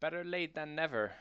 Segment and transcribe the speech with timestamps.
[0.00, 1.12] better late than never.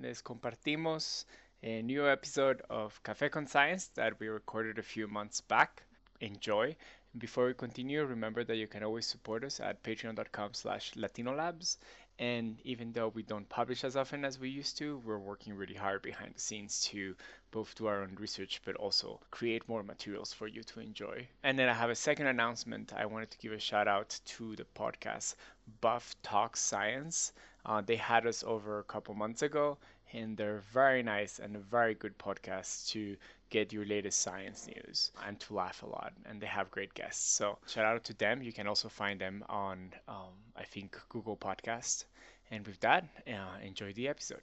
[0.00, 1.24] Les compartimos
[1.62, 5.82] a new episode of Café con Science that we recorded a few months back.
[6.20, 6.76] Enjoy.
[7.16, 11.78] Before we continue, remember that you can always support us at patreon.com slash latinolabs.
[12.18, 15.74] And even though we don't publish as often as we used to, we're working really
[15.74, 17.14] hard behind the scenes to
[17.50, 21.26] both do our own research but also create more materials for you to enjoy.
[21.44, 22.92] And then I have a second announcement.
[22.92, 25.36] I wanted to give a shout out to the podcast
[25.80, 27.32] Buff Talk Science.
[27.68, 29.76] Uh, they had us over a couple months ago,
[30.14, 33.14] and they're very nice and a very good podcast to
[33.50, 36.14] get your latest science news and to laugh a lot.
[36.24, 37.30] And they have great guests.
[37.30, 38.42] So shout out to them.
[38.42, 42.06] You can also find them on, um, I think, Google Podcast.
[42.50, 44.40] And with that, uh, enjoy the episode.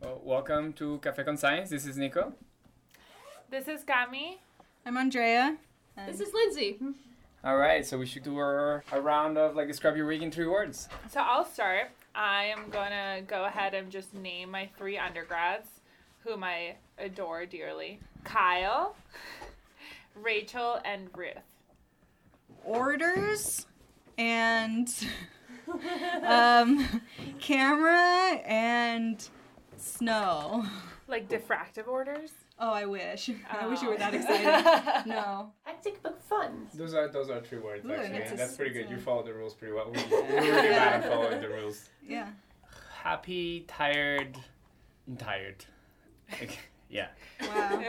[0.00, 1.70] Well, welcome to Café con Science.
[1.70, 2.32] This is Nico.
[3.50, 4.38] This is Gami.
[4.84, 5.56] I'm Andrea.
[6.06, 6.78] This is Lindsay.
[7.44, 10.30] All right, so we should do a, a round of like describe your week in
[10.30, 10.88] three words.
[11.08, 11.90] So I'll start.
[12.14, 15.68] I am going to go ahead and just name my three undergrads
[16.24, 18.96] whom I adore dearly Kyle,
[20.14, 21.36] Rachel, and Ruth.
[22.64, 23.66] Orders
[24.18, 24.92] and
[26.26, 27.02] um,
[27.38, 29.26] camera and
[29.76, 30.66] snow.
[31.08, 32.30] Like diffractive orders?
[32.62, 33.30] Oh, I wish.
[33.50, 33.92] I wish you Oh.
[33.92, 34.16] were that oh.
[34.18, 35.06] excited.
[35.06, 35.52] No.
[35.64, 36.68] Hectic but fun.
[36.74, 38.18] Those are those are three words Ooh, actually.
[38.18, 38.82] it's a- That's pretty good.
[38.82, 39.90] it's You a- follow the rules pretty well.
[39.92, 41.88] We- We're really bad at following the rules.
[42.06, 42.28] Yeah.
[43.02, 44.36] Happy, tired,
[45.06, 45.64] and tired.
[46.30, 46.58] Like,
[46.90, 47.08] yeah.
[47.40, 47.82] Wow.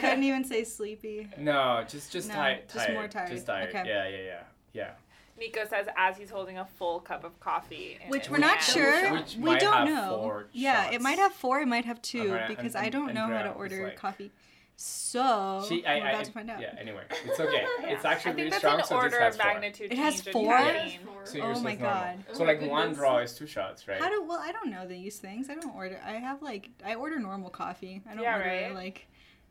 [0.00, 1.28] Couldn't even say sleepy.
[1.38, 2.60] No, just just No, tired.
[2.72, 3.30] just more tired.
[3.30, 3.68] Just tired.
[3.68, 3.82] Okay.
[3.86, 4.90] Yeah, yeah, yeah, yeah.
[5.38, 7.98] Nico says as he's holding a full cup of coffee.
[8.08, 9.12] Which we're not sure.
[9.12, 10.18] Which we might don't have know.
[10.22, 11.60] four yeah, it might have four.
[11.60, 14.32] It might have two Alright, because and- I don't know how to order like- coffee.
[14.78, 16.60] So She, we're about I, to find out.
[16.60, 16.74] yeah.
[16.78, 17.64] Anyway, it's okay.
[17.84, 18.78] It's actually I think really that's strong.
[18.80, 19.52] an so order this has of four.
[19.54, 19.90] magnitude.
[19.92, 20.52] It has change in four?
[20.58, 21.00] caffeine.
[21.24, 21.78] So Oh my is normal.
[21.78, 22.24] God.
[22.34, 23.98] So Oh like my one draw is two shots, right?
[23.98, 24.38] How do well?
[24.38, 25.48] I don't know these things.
[25.48, 25.98] I don't order.
[26.04, 28.02] I have like I order normal coffee.
[28.06, 28.74] I don't Yeah, order right?
[28.74, 29.06] like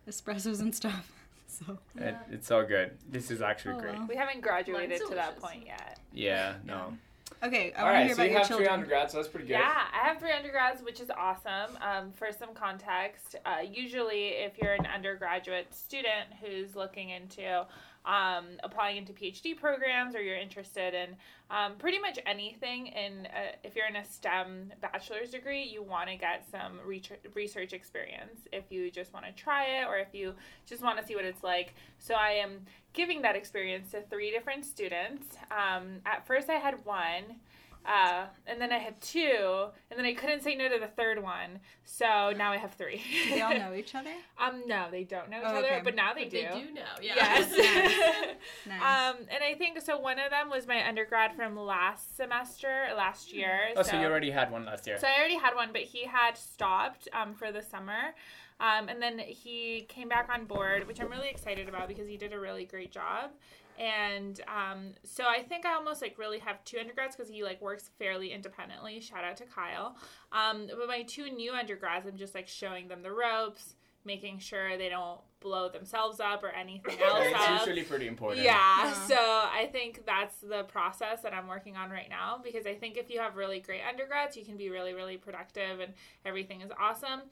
[0.08, 1.10] espressos and stuff.
[1.58, 2.92] So It, it's all good.
[3.08, 3.94] This is actually Oh, great.
[3.94, 4.06] well.
[4.08, 5.98] We haven't graduated Mine's to that point yet.
[6.12, 6.54] Yeah.
[6.64, 6.96] No.
[7.42, 8.06] okay, I all want to right.
[8.06, 9.12] hear So about you your have three undergrads.
[9.12, 9.54] So that's pretty good.
[9.54, 11.76] Yeah, I have three undergrads, which is awesome.
[11.80, 17.66] Um, for some context, uh, usually if you're an undergraduate student who's looking into
[18.06, 21.16] um, applying into PhD programs or you're interested in
[21.50, 26.08] um, pretty much anything, in uh, if you're in a STEM bachelor's degree, you want
[26.08, 28.40] to get some research research experience.
[28.52, 30.34] If you just want to try it or if you
[30.66, 31.74] just want to see what it's like.
[31.98, 32.60] So I am
[32.92, 35.36] giving that experience to three different students.
[35.50, 37.36] Um, at first, I had one.
[37.86, 41.22] Uh, and then I had two, and then I couldn't say no to the third
[41.22, 43.00] one, so now I have three.
[43.30, 44.10] They all know each other.
[44.40, 46.42] um, no, they don't know each Oh, other, but now they But do.
[46.52, 46.82] they do know.
[47.00, 47.14] Yeah.
[47.16, 48.36] Yes.
[48.66, 48.80] Nice.
[49.14, 49.96] um, and I think so.
[49.98, 53.60] One of them was my undergrad from last semester, last year.
[53.76, 54.98] Oh, so you already had one last year.
[54.98, 58.14] So I already had one, but he had stopped um, for the summer.
[58.58, 62.16] Um, and then he came back on board, which I'm really excited about because he
[62.16, 63.30] did a really great job.
[63.78, 67.60] And um, so I think I almost like really have two undergrads because he like
[67.60, 69.00] works fairly independently.
[69.00, 69.96] Shout out to Kyle.
[70.32, 74.78] Um, but my two new undergrads, I'm just like showing them the ropes, making sure
[74.78, 77.60] they don't blow themselves up or anything else it's up.
[77.60, 78.42] usually pretty important.
[78.44, 78.92] Yeah, Yeah.
[79.06, 82.96] so I think that's the process that I'm working on right now because I think
[82.96, 85.92] if you have really great undergrads, you can be really, really productive and
[86.24, 87.22] everything is awesome.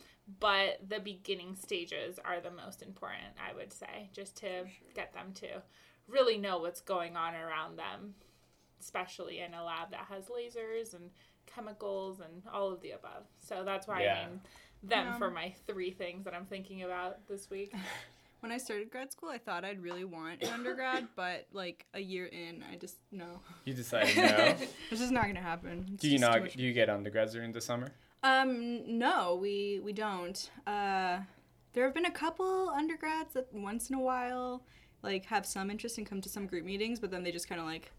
[0.41, 4.65] But the beginning stages are the most important, I would say, just to
[4.95, 5.63] get them to
[6.09, 8.15] really know what's going on around them,
[8.81, 11.11] especially in a lab that has lasers and
[11.47, 13.25] chemicals and all of the above.
[13.39, 14.15] So that's why Yeah.
[14.15, 14.41] I named
[14.89, 15.19] them Yeah.
[15.19, 17.73] for my three things that I'm thinking about this week.
[18.41, 21.99] When I started grad school, I thought I'd really want an undergrad, but like a
[22.01, 23.41] year in, I just no.
[23.65, 24.55] You decided no.
[24.91, 25.87] This is not gonna happen.
[25.95, 26.51] It's do you not?
[26.51, 27.89] Do you get undergrads during the summer?
[28.23, 30.51] Um, no, we we don't.
[30.67, 31.21] Uh,
[31.73, 34.63] there have been a couple undergrads that once in a while,
[35.03, 37.63] like, have some interest and come to some group meetings, but then they just kind
[37.63, 37.93] of like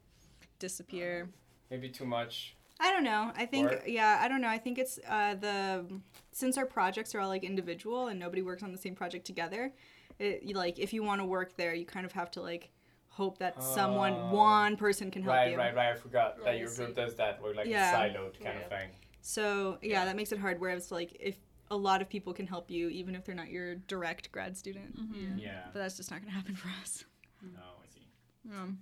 [0.59, 1.27] disappear.
[1.71, 2.55] Maybe too much.
[2.79, 3.31] I don't know.
[3.35, 4.49] I think Or- yeah, I don't know.
[4.49, 5.85] I think it's uh, the
[6.31, 9.71] since our projects are all like individual and nobody works on the same project together.
[10.19, 12.71] It, like if you want to work there, you kind of have to like
[13.09, 14.33] hope that someone Oh.
[14.35, 15.57] one person can help Right, you.
[15.57, 15.87] right, right.
[15.87, 15.93] Right.
[15.93, 17.41] I forgot Right, that your group does that.
[17.41, 17.93] We're like Yeah.
[17.93, 18.89] siloed kind of thing.
[19.21, 20.59] So yeah, that makes it hard.
[20.59, 21.37] Whereas like if
[21.71, 24.99] a lot of people can help you, even if they're not your direct grad student,
[25.37, 25.63] Yeah.
[25.73, 27.05] but that's just not gonna happen for us.
[27.41, 28.51] No, I see.
[28.53, 28.79] Um,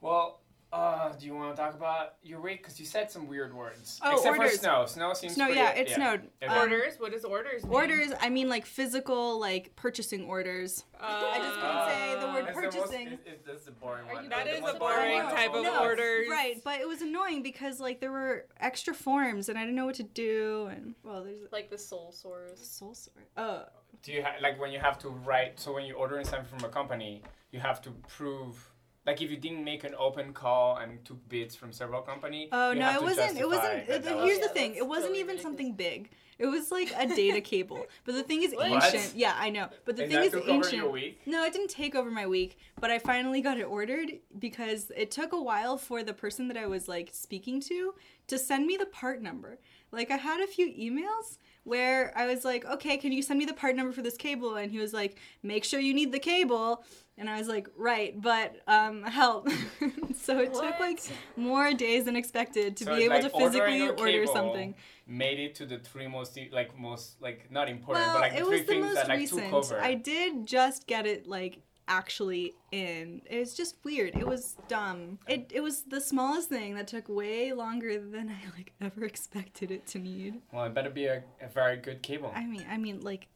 [0.00, 2.58] Well, Uh, do you want to talk about your week?
[2.62, 3.98] Because you said some weird words.
[4.04, 4.52] Oh, Except orders.
[4.52, 4.84] for snow.
[4.86, 6.28] Snow seems Snow, pretty, yeah, it snowed.
[6.46, 6.94] Um, orders.
[6.98, 7.72] What does orders mean?
[7.72, 10.84] Orders, I mean like physical, like purchasing orders.
[11.00, 13.06] I just couldn't say the word It's the most- purchasing.
[13.06, 14.24] it's- it's- that's the boring Are one.
[14.24, 15.34] you The That is a boring one.
[15.34, 16.28] type of No, orders.
[16.28, 19.86] Right, but it was annoying because like there were extra forms and I didn't know
[19.86, 22.58] what to do and well, there's Like the soul sores.
[22.60, 23.16] sole source.
[23.38, 23.64] Oh,
[24.02, 25.58] Do you ha- like when you have to write?
[25.58, 27.22] So when you're ordering something from a company,
[27.52, 28.70] you have to prove.
[29.08, 32.50] Like if you didn't make an open call and took bids from several company.
[32.52, 33.38] oh no, it wasn't.
[33.38, 33.88] It wasn't.
[33.88, 34.74] it- that here's the thing.
[34.74, 35.42] It wasn't totally even ridiculous.
[35.42, 36.10] something big.
[36.38, 37.86] It was like a data cable.
[38.04, 38.70] But the thing is What?
[38.70, 39.14] ancient.
[39.16, 39.70] Yeah, I know.
[39.86, 40.74] But the and thing is ancient.
[40.74, 41.22] your week.
[41.24, 45.10] No, it didn't take over my week, but I finally got it ordered because it
[45.10, 47.94] took a while for the person that I was like speaking to
[48.26, 49.58] to send me the part number.
[49.90, 53.46] Like I had a few emails where I was like, "Okay, can you send me
[53.46, 56.18] the part number for this cable?" and he was like, "Make sure you need the
[56.18, 56.84] cable."
[57.18, 59.48] And I was like, "Right, but um help."
[60.22, 61.00] so it took like
[61.36, 64.74] more days than expected to So be able like to physically order something.
[65.06, 68.38] Made it to the three most like most like not important, Well, but like the
[68.38, 69.44] it three was the things most that like recent.
[69.44, 69.80] took over.
[69.80, 73.22] I did just get it like actually in.
[73.28, 74.14] It was just weird.
[74.14, 75.18] It was dumb.
[75.26, 79.70] It it was the smallest thing that took way longer than I like ever expected
[79.70, 80.42] it to need.
[80.52, 82.30] Well, it better be a, a very good cable.
[82.34, 83.28] I mean, I mean like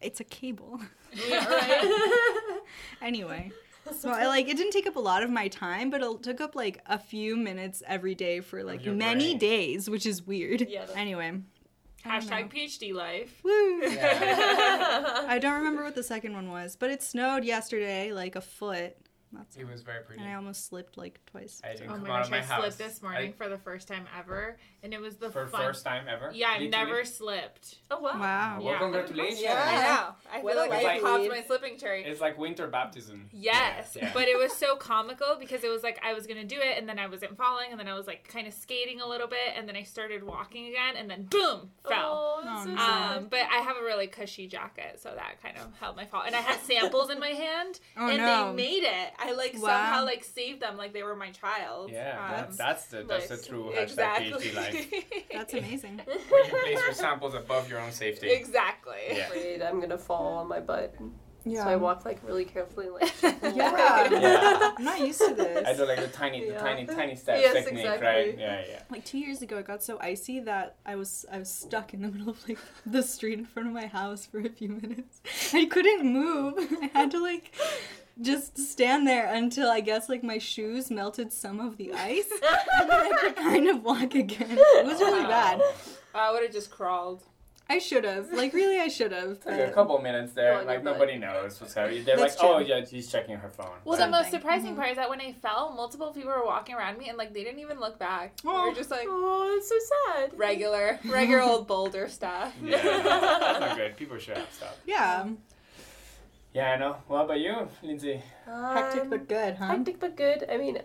[0.00, 0.80] it's a cable.
[1.12, 2.46] Yeah, right.
[3.02, 3.52] anyway.
[3.98, 6.40] So I like it didn't take up a lot of my time, but it took
[6.40, 9.38] up like a few minutes every day for like many brain.
[9.38, 10.60] days, which is weird.
[10.68, 11.40] Yeah, that's- Anyway.
[12.04, 12.24] I know.
[12.26, 13.40] Hashtag PhD life.
[13.42, 13.80] Woo!
[13.82, 15.24] Yeah.
[15.28, 18.96] I don't remember what the second one was, but it snowed yesterday, like a foot.
[19.32, 20.20] That's it was very pretty.
[20.20, 21.60] and I almost slipped like twice.
[21.64, 22.60] I didn't Oh come my out gosh, of my I house.
[22.62, 25.60] slipped this morning I- for the first time ever, and it was the for fun.
[25.60, 26.32] first time ever.
[26.34, 26.86] Yeah, I've Literally?
[26.86, 27.76] never slipped.
[27.92, 28.18] oh wow.
[28.18, 28.58] Wow.
[28.60, 28.78] Well, Yeah.
[28.78, 29.40] congratulations.
[29.42, 29.62] Yeah.
[29.64, 30.14] I know.
[30.32, 32.02] I What feel like life I popped my slipping cherry.
[32.04, 33.28] It's like winter baptism.
[33.32, 34.10] Yes, Yeah.
[34.12, 36.88] but it was so comical because it was like I was gonna do it and
[36.88, 39.54] then I wasn't falling and then I was like kind of skating a little bit
[39.56, 42.40] and then I started walking again and then boom fell.
[42.40, 42.76] Oh, that's Oh, so no.
[42.76, 43.16] sad.
[43.18, 46.22] Um, but I have a really cushy jacket, so that kind of held my fall.
[46.26, 48.50] And I had samples in my hand, Oh, and no.
[48.50, 49.12] they made it.
[49.22, 49.60] I like Wow.
[49.68, 51.90] somehow like saved them like they were my child.
[51.92, 53.46] Yeah, Um, that, that's the that's the nice.
[53.46, 54.30] true hashtag exactly.
[54.32, 55.04] PhD life.
[55.32, 56.00] That's amazing.
[56.06, 58.30] When you place your samples above your own safety.
[58.30, 58.96] exactly.
[59.10, 59.26] Yeah.
[59.28, 60.94] Afraid I'm gonna fall on my butt.
[61.44, 61.64] Yeah.
[61.64, 63.12] So I walk like really carefully, like.
[63.42, 64.10] Yeah.
[64.10, 64.72] Yeah.
[64.76, 65.66] I'm not used to this.
[65.66, 66.58] I do like the tiny, the Yeah.
[66.58, 68.06] tiny, tiny step Yes, technique, exactly.
[68.06, 68.38] right?
[68.38, 68.82] Yeah, yeah.
[68.90, 72.02] Like two years ago, it got so icy that I was I was stuck in
[72.02, 75.20] the middle of like the street in front of my house for a few minutes.
[75.54, 76.54] I couldn't move.
[76.82, 77.54] I had to like
[78.20, 82.30] just stand there until I guess like my shoes melted some of the ice,
[82.80, 84.56] and then I could kind of walk again.
[84.58, 85.60] It was really bad.
[86.14, 87.22] I would have just crawled.
[87.68, 88.32] I should have.
[88.32, 89.30] Like really, I should have.
[89.30, 90.92] It's like a couple minutes there, Go like your butt.
[90.94, 92.02] nobody knows what's happening.
[92.04, 93.70] They're That's like, oh yeah, she's checking her phone.
[93.84, 94.40] Well, the most Something.
[94.40, 94.76] surprising Mhm.
[94.76, 97.44] part is that when I fell, multiple people were walking around me and like they
[97.44, 98.36] didn't even look back.
[98.42, 98.68] They Oh.
[98.70, 99.76] were just like Oh, it's so
[100.16, 100.32] sad.
[100.36, 102.52] regular, regular old boulder stuff.
[102.60, 103.96] Yeah, that's not good.
[103.96, 104.76] People should have stuff.
[104.84, 105.28] Yeah.
[106.52, 106.96] Yeah, I know.
[107.06, 108.22] What about you, Lindsay?
[108.46, 109.66] Hectic Um, but good, huh?
[109.68, 110.44] Hectic but good.
[110.50, 110.78] I mean,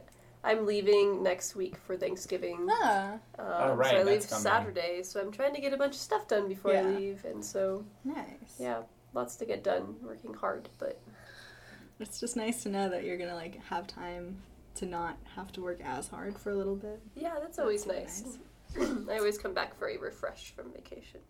[0.44, 2.68] I'm leaving next week for Thanksgiving.
[2.70, 4.44] Ah, Um, Oh, right, so I leave coming.
[4.44, 7.44] Saturday, so I'm trying to get a bunch of stuff done before I leave, and
[7.44, 8.58] so nice.
[8.60, 8.84] yeah,
[9.14, 9.96] lots to get done.
[10.04, 11.00] Working hard, but
[12.00, 14.38] It's just nice to know that you're gonna like have time
[14.76, 17.02] to not have to work as hard for a little bit.
[17.16, 18.38] yeah, that's always That's nice.
[19.10, 21.22] I always come back very refreshed from vacation.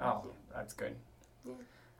[0.00, 0.30] Oh, yeah.
[0.54, 0.94] that's good.
[1.44, 1.54] Yeah.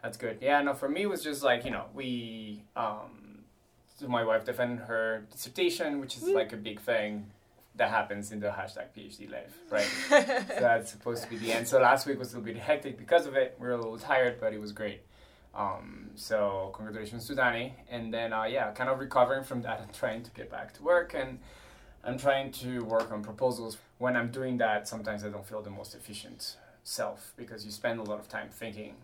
[0.07, 0.39] That's good.
[0.41, 3.41] Yeah, no, for me it was just like, you know, we um
[3.99, 7.27] so my wife defended her dissertation, which is like a big thing
[7.75, 9.91] that happens in the hashtag PhD life, right?
[10.09, 11.67] so that's supposed to be the end.
[11.67, 13.57] So last week was a little bit hectic because of it.
[13.59, 15.01] We were a little tired, but it was great.
[15.53, 17.75] Um, so congratulations to Danny.
[17.91, 20.85] And then uh, yeah, kind of recovering from that and trying to get back to
[20.85, 21.41] work and
[22.05, 23.77] I'm trying to work on proposals.
[23.99, 27.99] When I'm doing that, sometimes I don't feel the most efficient self because you spend
[27.99, 28.95] a lot of time thinking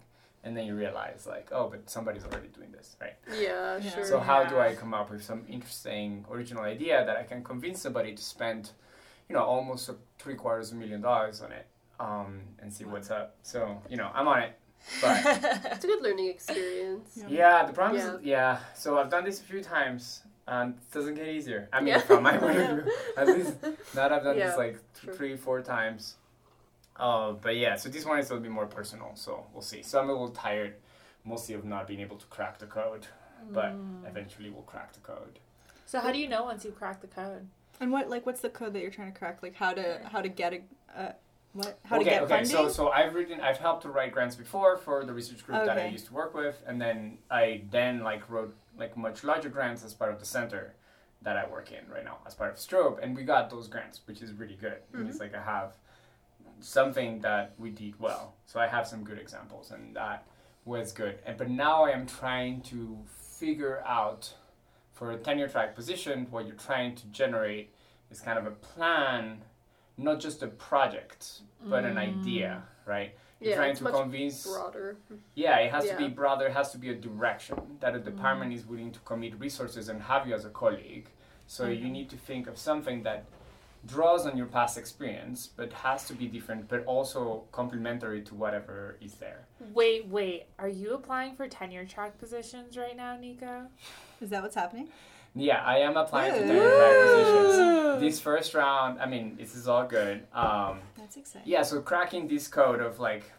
[0.45, 3.15] and then you realize like, oh, but somebody's already doing this, right?
[3.39, 3.91] Yeah, Yeah.
[3.91, 4.05] sure.
[4.05, 7.81] So how do I come up with some interesting original idea that I can convince
[7.81, 8.71] somebody to spend,
[9.29, 11.67] you know, almost three quarters of a million dollars on it,
[12.01, 13.37] um, and see what's up.
[13.43, 14.53] So you know, I'm on it.
[15.01, 15.21] But
[15.73, 17.11] it's a good learning experience.
[17.17, 17.27] Yeah.
[17.29, 18.15] yeah, the problem Yeah.
[18.17, 18.59] is yeah.
[18.75, 21.69] So I've done this a few times, and it doesn't get easier.
[21.73, 21.99] I mean, Yeah.
[22.01, 25.05] from my point of view, at least now that I've done Yeah, this like th-
[25.05, 25.15] true.
[25.15, 26.17] three, four times.
[27.03, 29.11] Uh, but yeah, so this one is a little bit more personal.
[29.15, 29.83] So we'll see.
[29.83, 30.75] So I'm a little tired,
[31.25, 33.09] mostly of not being able to crack the code,
[33.51, 33.75] but
[34.07, 35.41] eventually we'll crack the code.
[35.85, 37.49] So how do you know once you crack the code?
[37.81, 39.43] And what like what's the code that you're trying to crack?
[39.43, 40.61] Like how to how to get a
[41.01, 41.13] uh,
[41.55, 42.35] what how okay, to get okay.
[42.37, 42.53] funding?
[42.53, 45.79] So, so I've written, I've helped to write grants before for the research group that
[45.79, 49.85] I used to work with, and then I then like wrote like much larger grants
[49.85, 50.75] as part of the center,
[51.23, 54.01] that I work in right now as part of Strobe, and we got those grants,
[54.07, 54.79] which is really good.
[54.93, 55.77] And It's like I have
[56.63, 60.27] something that we did well, so I have some good examples, and that
[60.65, 61.19] was good.
[61.27, 62.99] And but now I am trying to
[63.39, 64.33] figure out
[64.93, 67.75] for a tenure track position what you're trying to generate
[68.11, 69.43] is kind of a plan,
[69.97, 72.89] not just a project, but an idea, mm.
[72.89, 73.15] right?
[73.41, 74.97] You're Yeah, trying to much convince Broader.
[75.35, 78.05] yeah, it has to be broader, it has to be a direction that a mm.
[78.05, 81.09] department is willing to commit resources and have you as a colleague.
[81.47, 81.85] So mm-hmm.
[81.85, 83.25] you need to think of something that
[83.87, 88.97] draws on your past experience, but has to be different, but also complementary to whatever
[89.01, 89.47] is there.
[89.75, 90.45] Wait, wait.
[90.59, 93.67] Are you applying for tenure track positions right now, Nico?
[94.21, 94.89] Is that what's happening?
[95.35, 98.01] Yeah, I am applying to tenure track positions.
[98.01, 100.27] This first round, I mean, this is all good.
[100.33, 101.51] Um, That's exciting.
[101.51, 103.31] yeah, so cracking this code of like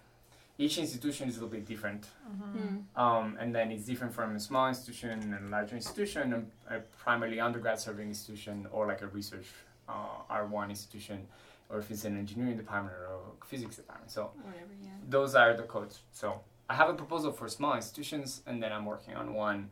[0.58, 2.08] each institution is a little bit different.
[2.28, 2.78] Hmm.
[3.02, 6.80] Um, and then it's different from a small institution and a larger institution, a, a
[6.80, 9.48] primarily undergrad serving institution, or like a research
[9.88, 11.28] Uh, R1 institution,
[11.70, 13.06] or if it's an engineering department or
[13.42, 14.10] a physics department.
[14.12, 14.90] So Whatever, yeah.
[15.10, 16.00] those are the codes.
[16.14, 19.70] So I have a proposal for small institutions, and then I'm working on one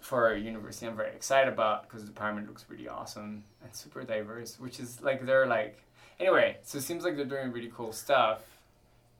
[0.00, 4.02] for a university I'm very excited about because the department looks really awesome and super
[4.02, 5.76] diverse, which is like they're like
[6.18, 6.56] anyway.
[6.62, 8.40] So it seems like they're doing really cool stuff,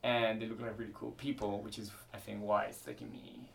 [0.02, 3.50] and they look like really cool people, which is I think why it's taking me.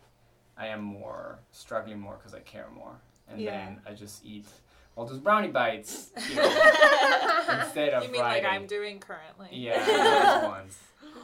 [0.56, 2.94] I am more struggling more because I care more,
[3.28, 3.50] and Yeah.
[3.50, 4.46] then I just eat
[4.96, 6.42] all those brownie bites you know,
[7.60, 8.44] instead of You mean like.
[8.44, 9.48] I'm doing currently?
[9.52, 10.78] Yeah, those ones.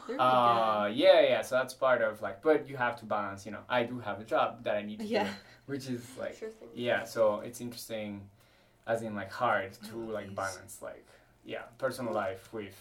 [0.06, 1.42] They're Uh, yeah, yeah.
[1.42, 3.46] So that's part of like, but you have to balance.
[3.46, 5.24] You know, I do have a job that I need to Yeah.
[5.24, 5.30] do,
[5.66, 7.04] which is like, Sure yeah.
[7.04, 8.28] So it's interesting,
[8.86, 10.36] as in like hard to like Nice.
[10.36, 11.06] balance like,
[11.44, 12.76] yeah, personal life with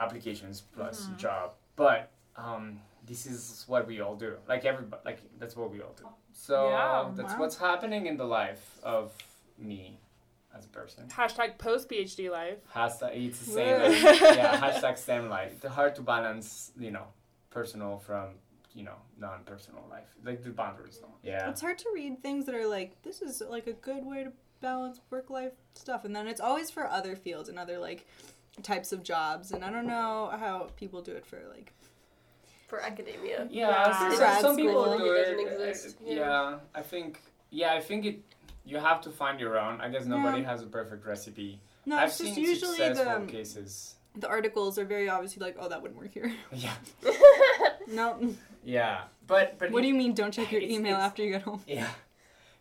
[0.00, 1.16] applications plus Mhm.
[1.16, 1.52] job.
[1.76, 4.36] But um, this is what we all do.
[4.48, 6.06] Like everybody, like that's what we all do.
[6.32, 7.38] So Yeah, that's wow.
[7.40, 9.12] what's happening in the life of
[9.58, 9.98] me
[10.56, 11.04] as a person.
[11.08, 12.58] Hashtag post PhD life.
[12.74, 13.80] Hashtag it's the same.
[13.80, 13.86] Whoa.
[13.86, 15.52] as- yeah, hashtag STEM life.
[15.64, 17.06] It's hard to balance, you know,
[17.50, 18.30] personal from,
[18.74, 20.08] you know, non-personal life.
[20.24, 20.98] Like the boundaries.
[21.00, 21.08] Though.
[21.22, 21.48] Yeah.
[21.50, 24.32] It's hard to read things that are like, this is like a good way to
[24.60, 26.04] balance work life stuff.
[26.04, 28.06] And then it's always for other fields and other like
[28.62, 29.50] types of jobs.
[29.52, 31.72] And I don't know how people do it for like,
[32.68, 33.46] For academia.
[33.50, 34.10] Yeah, Yeah.
[34.36, 35.36] so- some people do It it.
[35.36, 36.14] doesn't exist, uh, yeah.
[36.16, 37.20] Yeah, I think.
[37.50, 38.20] Yeah, I think it.
[38.64, 39.80] You have to find your own.
[39.80, 40.48] I guess nobody Yeah.
[40.50, 41.60] has a perfect recipe.
[41.86, 43.94] no, I've it's just seen usually successful the, cases.
[44.16, 46.32] the articles are very obviously like, oh, that wouldn't work here.
[46.52, 46.74] Yeah,
[47.88, 48.34] no.
[48.64, 51.60] yeah, but but What do you mean don't check your email after you get home?
[51.66, 51.88] Yeah,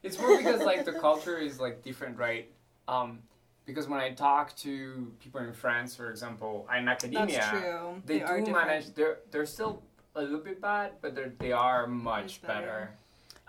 [0.02, 2.52] it's more because like the culture is like different, right?
[2.88, 3.20] Um,
[3.66, 8.02] because when I talk to people in France, for example, in academia, That's true.
[8.06, 8.94] they, are do manage.
[8.94, 9.82] They're they're still
[10.16, 12.62] a little bit bad, but they're they are much Much better.
[12.62, 12.92] better.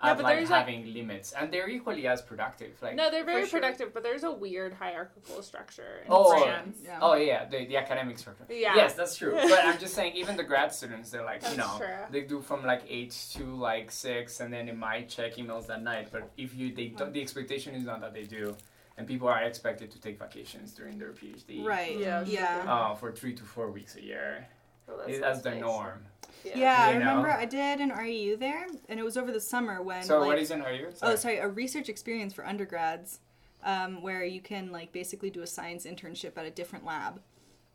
[0.05, 2.71] Yeah, At but like there's, like- having limits, and they're equally as productive.
[2.81, 3.59] Like No, they're very For sure.
[3.59, 6.77] productive, but there's a weird hierarchical structure in Oh, France.
[6.83, 6.99] Yeah.
[7.01, 8.45] Oh yeah, the, the academic structure.
[8.49, 8.75] Yeah.
[8.75, 9.33] Yes, that's true.
[9.55, 11.87] But I'm just saying, even the grad students, they're like, you know, true.
[12.11, 15.81] they do from like eight to like six, and then they might check emails that
[15.81, 16.09] night.
[16.11, 18.55] But if you, they don't, the expectation is not that they do,
[18.97, 21.63] and people are expected to take vacations during their PhD.
[21.65, 21.97] Right.
[21.97, 22.63] Yeah, Yeah.
[22.67, 24.47] Uh, for three to four weeks a year.
[24.87, 25.61] Oh, that It- sounds That's the nice.
[25.61, 26.05] norm.
[26.43, 26.99] Yeah, I know?
[26.99, 30.03] remember I did an REU there, and it was over the summer when.
[30.03, 30.91] So like, what is an RU?
[31.01, 33.19] Oh, sorry, a research experience for undergrads,
[33.63, 37.19] um, where you can like basically do a science internship at a different lab,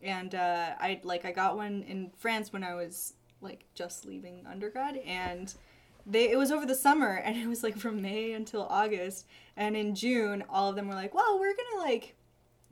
[0.03, 4.47] and uh, I like I got one in France when I was like just leaving
[4.49, 5.53] undergrad, and
[6.07, 9.27] they it was over the summer, and it was like from May until August,
[9.57, 12.15] and in June all of them were like, well, we're gonna like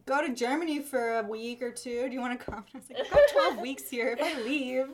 [0.08, 2.08] go to Germany for a week or two.
[2.08, 2.64] Do you want to come?
[2.72, 3.20] And I was like, I've got
[3.54, 4.16] 12 weeks here.
[4.18, 4.86] If I leave,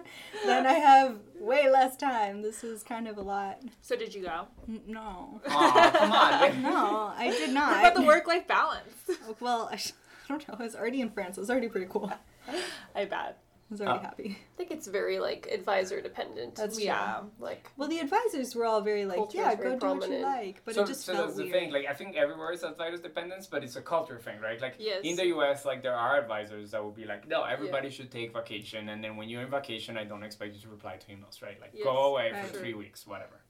[0.44, 2.42] then I have way less time.
[2.42, 3.60] This is kind of a lot.
[3.80, 4.46] So did you go?
[4.68, 5.40] N- No.
[5.48, 6.62] Aw, come on.
[6.62, 7.70] No, I did not.
[7.70, 8.92] What about the work-life balance?
[9.40, 9.92] Well, I, sh-
[10.24, 10.56] I don't know.
[10.58, 11.36] I was already in France.
[11.38, 12.12] It was already pretty cool.
[12.48, 12.62] I
[12.94, 13.38] I bet.
[13.70, 14.02] Was already Oh.
[14.02, 14.38] happy.
[14.54, 16.54] I think it's very like advisor dependent.
[16.56, 17.22] That's yeah.
[17.38, 20.18] like Well, the advisors were all very like, Culture yeah, very go do what you
[20.18, 20.62] like.
[20.64, 21.48] But so, it just so felt that's weird.
[21.48, 21.72] the thing.
[21.72, 24.60] Like I think everywhere is advisor dependence, but it's a culture thing, right?
[24.60, 25.00] Like yes.
[25.02, 28.32] in the US, like there are advisors that will be like, no, everybody should take
[28.32, 31.42] vacation, and then when you're in vacation, I don't expect you to reply to emails,
[31.42, 31.58] right?
[31.60, 32.46] Like Yes, go away right.
[32.46, 33.40] for three weeks, whatever.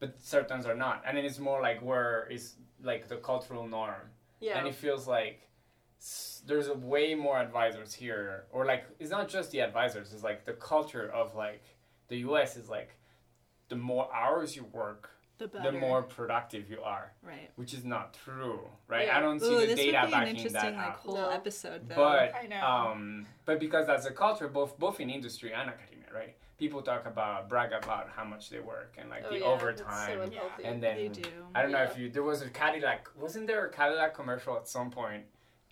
[0.00, 4.10] But certain are not, and then it's more like where is like the cultural norm,
[4.40, 4.58] yeah.
[4.58, 5.48] and it feels like
[6.00, 10.22] s- there's a way more advisors here, or like it's not just the advisors, it's
[10.24, 11.62] like the culture of like
[12.08, 12.90] the US is like
[13.68, 15.70] the more hours you work, the better.
[15.70, 17.50] the more productive you are, Right.
[17.56, 19.06] which is not true, right?
[19.06, 19.18] Yeah.
[19.18, 20.96] I don't see Ooh, the this data would be an backing interesting that like up.
[20.98, 21.28] whole No.
[21.30, 21.94] episode though.
[21.94, 22.64] But I know.
[22.66, 26.36] um, but because that's a culture, both both in industry and academia, right?
[26.58, 30.30] People talk about brag about how much they work and like Oh, the yeah, overtime.
[30.32, 31.28] So and then They do.
[31.54, 34.68] I don't know if you there was a Cadillac wasn't there a Cadillac commercial at
[34.68, 35.24] some point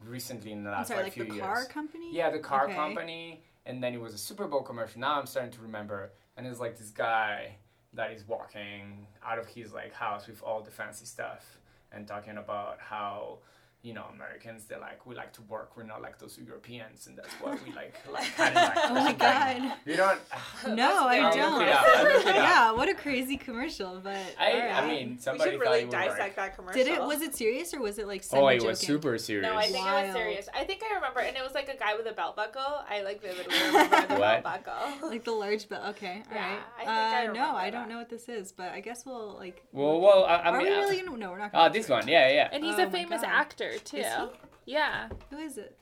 [0.04, 1.68] recently in the last sorry, like, like the few car years?
[1.68, 2.08] company.
[2.12, 2.74] Yeah, the car Okay.
[2.74, 5.00] company, and then it was a Super Bowl commercial.
[5.00, 7.56] Now I'm starting to remember, and it's like this guy
[7.92, 11.58] that is walking out of his like house with all the fancy stuff
[11.92, 13.38] and talking about how
[13.82, 17.16] you know Americans they're like we like to work we're not like those Europeans and
[17.16, 19.72] that's what we like like Cadillac or Oh my god.
[19.86, 20.20] you don't
[20.76, 21.62] No, I I'll don't.
[21.62, 21.68] it.
[21.74, 24.74] I'll look it yeah, what a crazy commercial, but I, alright.
[24.84, 26.36] I mean We somebody should really dissect work.
[26.36, 26.84] that commercial.
[26.84, 27.00] did it?
[27.02, 28.22] Was it serious or was it like?
[28.32, 28.68] Oh, it semi-joking?
[28.68, 29.48] was super serious.
[29.50, 30.48] No, I think it was serious.
[30.54, 32.82] I think I remember, and it was like a guy with a belt buckle.
[32.88, 34.42] I like vividly remember the What?
[34.42, 35.08] belt buckle.
[35.08, 35.84] like the large belt.
[35.90, 36.60] Okay, all Yeah, right.
[36.76, 37.88] I think I uh, no, remember I don't that.
[37.88, 39.64] know what this is, but I guess we'll like.
[39.72, 41.16] well, well, I, I are mean, we uh, really gonna?
[41.16, 41.50] No, we're not.
[41.54, 42.48] ah, Gonna this one, yeah, yeah.
[42.52, 43.30] and he's Oh a famous God.
[43.76, 44.28] Actor too.
[44.66, 45.08] Yeah.
[45.30, 45.76] Who is it?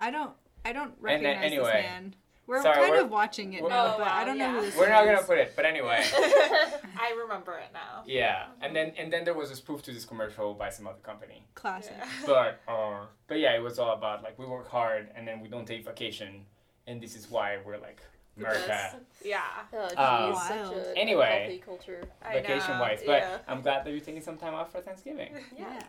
[0.00, 0.32] I don't.
[0.64, 2.14] I don't And then recognize anyway, this man.
[2.46, 4.44] We're sorry, kind we're- of watching it we're- now, Oh, but I wow, don't know
[4.44, 4.52] yeah.
[4.56, 4.90] who this We're is.
[4.90, 6.04] not gonna put it, but anyway.
[6.14, 8.02] I remember it now.
[8.06, 10.98] Yeah, and then and then there was a spoof to this commercial by some other
[11.02, 11.46] company.
[11.54, 11.94] classic.
[12.26, 15.48] But uh, but yeah, it was all about like we work hard and then we
[15.48, 16.44] don't take vacation,
[16.86, 18.00] and this is why we're like
[18.36, 19.40] America Yeah.
[19.72, 20.76] Oh, geez, Um, such Wild.
[20.76, 21.32] a Anyway.
[21.34, 22.02] unhealthy culture.
[22.22, 23.00] I vacation wise.
[23.06, 23.38] But yeah.
[23.48, 25.32] I'm glad that you're taking some time off for Thanksgiving.
[25.56, 25.82] Yeah.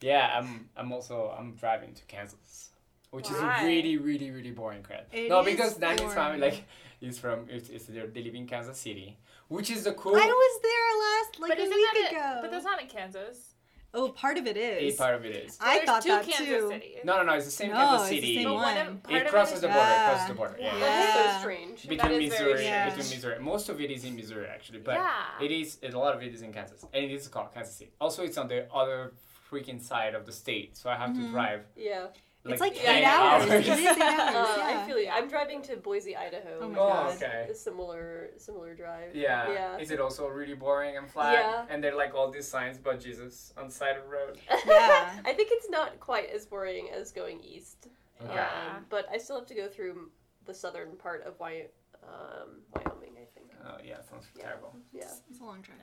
[0.00, 2.70] Yeah, I'm I'm also I'm driving to Kansas,
[3.10, 5.06] which is a really really really boring crap.
[5.12, 6.64] It no, is because Daniel's family like
[7.00, 10.16] is from it's, it's they they live in Kansas City, which is the cool.
[10.16, 12.34] I was there last like but a week ago.
[12.36, 13.54] It, but that's not in Kansas.
[13.92, 15.58] oh, part of it a part of it is.
[15.60, 16.68] I There's thought two that Kansas too.
[16.68, 16.94] City.
[17.04, 17.32] No, no, no.
[17.34, 19.00] It's the same No, Kansas it's the same one one.
[19.16, 19.80] It crosses is- the border.
[19.90, 20.08] Yeah.
[20.08, 20.56] crosses the border.
[20.60, 20.78] Yeah.
[20.78, 21.34] That's Yeah.
[21.34, 21.78] so strange.
[21.82, 22.94] Between That is very Missouri, strange.
[22.94, 25.44] between Missouri, most of it is in Missouri actually, but yeah.
[25.46, 27.90] it is a lot of it is in Kansas, and it is called Kansas City.
[28.00, 29.12] Also, it's on the other
[29.50, 31.30] freaking side of the state, so I have to Mhm.
[31.32, 31.66] drive.
[31.76, 32.08] Yeah.
[32.46, 33.42] It's like Yeah, eight hours.
[33.50, 33.52] hours.
[33.52, 34.34] It is eight hours.
[34.34, 34.82] Uh, yeah.
[34.82, 35.10] I feel you.
[35.10, 36.58] I'm driving to Boise, Idaho.
[36.62, 37.16] Oh my Oh, God.
[37.16, 37.48] okay.
[37.50, 39.14] A similar similar drive.
[39.14, 39.50] Yeah.
[39.52, 39.76] Yeah.
[39.78, 41.34] Is it also really boring and flat?
[41.34, 41.66] Yeah.
[41.68, 44.40] And there are like all these signs about Jesus on the side of the road.
[44.66, 45.20] Yeah.
[45.26, 47.88] I think it's not quite as boring as going east.
[48.22, 48.32] Okay.
[48.34, 48.48] Yeah.
[48.76, 50.10] Um, but I still have to go through
[50.46, 51.68] the southern part of Wy-
[52.02, 53.50] um, Wyoming, I think.
[53.66, 54.44] Oh yeah, sounds Yeah.
[54.44, 54.74] terrible.
[54.92, 55.12] Yeah.
[55.28, 55.76] It's a long drive.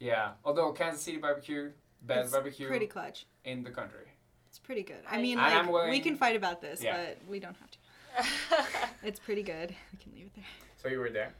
[0.00, 0.32] Yeah.
[0.44, 1.72] Although Kansas City barbecue,
[2.06, 3.26] best It's barbecue Pretty clutch.
[3.44, 4.06] in the country.
[4.48, 5.02] It's pretty good.
[5.10, 6.96] I I- mean, And like willing- we can fight about this, Yeah.
[6.96, 7.78] but we don't have to.
[9.02, 9.74] It's pretty good.
[9.92, 10.44] We can leave it there.
[10.76, 11.34] So you were there.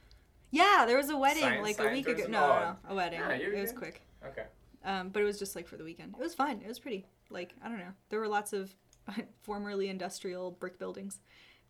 [0.50, 2.24] Yeah, there was a wedding Sign- like a week ago.
[2.28, 3.20] No, no, no, a wedding.
[3.20, 3.78] Yeah, you're it was good.
[3.78, 4.02] quick.
[4.26, 4.44] Okay.
[4.84, 6.14] Um, but it was just like for the weekend.
[6.14, 6.60] It was fun.
[6.62, 7.06] It was pretty.
[7.30, 7.92] Like I don't know.
[8.10, 8.74] There were lots of
[9.42, 11.20] formerly industrial brick buildings.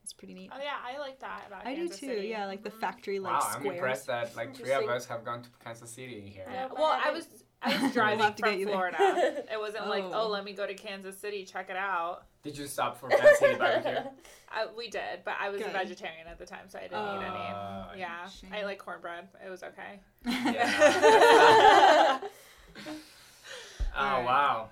[0.03, 0.51] It's pretty neat.
[0.53, 1.95] Oh yeah, I like that about I do too.
[1.95, 2.29] City.
[2.29, 2.81] Yeah, like the Mhm.
[2.81, 3.77] factory like wow, I'm squares.
[3.77, 6.45] impressed that like three of us have gone to Kansas City here.
[6.51, 6.67] Yeah.
[6.73, 8.75] Well, I I was I was driving have to get from you there.
[8.75, 9.45] Florida.
[9.53, 10.13] It wasn't like, Oh.
[10.25, 12.27] oh, let me go to Kansas City, check it out.
[12.43, 14.11] Did you stop for Kansas City barbecue?
[14.53, 17.25] I, we did, but I was a vegetarian at the time, so I didn't eat
[17.27, 18.01] Uh, any.
[18.01, 18.51] Yeah, shame.
[18.55, 19.29] I like cornbread.
[19.45, 19.99] It was okay.
[20.27, 22.21] Yeah.
[23.97, 24.25] Oh Alright.
[24.25, 24.69] wow.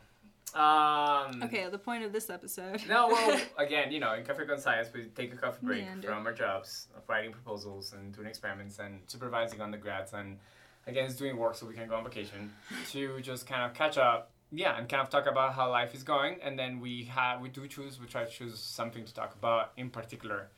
[0.55, 2.83] Um, okay, the point of this episode.
[2.89, 6.09] No, well, again, you know, in Cafe Con Science, we take a coffee break Meander.
[6.09, 10.39] from our jobs of writing proposals and doing experiments and supervising undergrads and,
[10.87, 12.53] again, it's doing work so we can go on vacation
[12.91, 16.03] to just kind of catch up, yeah, and kind of talk about how life is
[16.03, 16.39] going.
[16.43, 19.73] And then we have, we do choose, we try to choose something to talk about
[19.77, 20.49] in particular.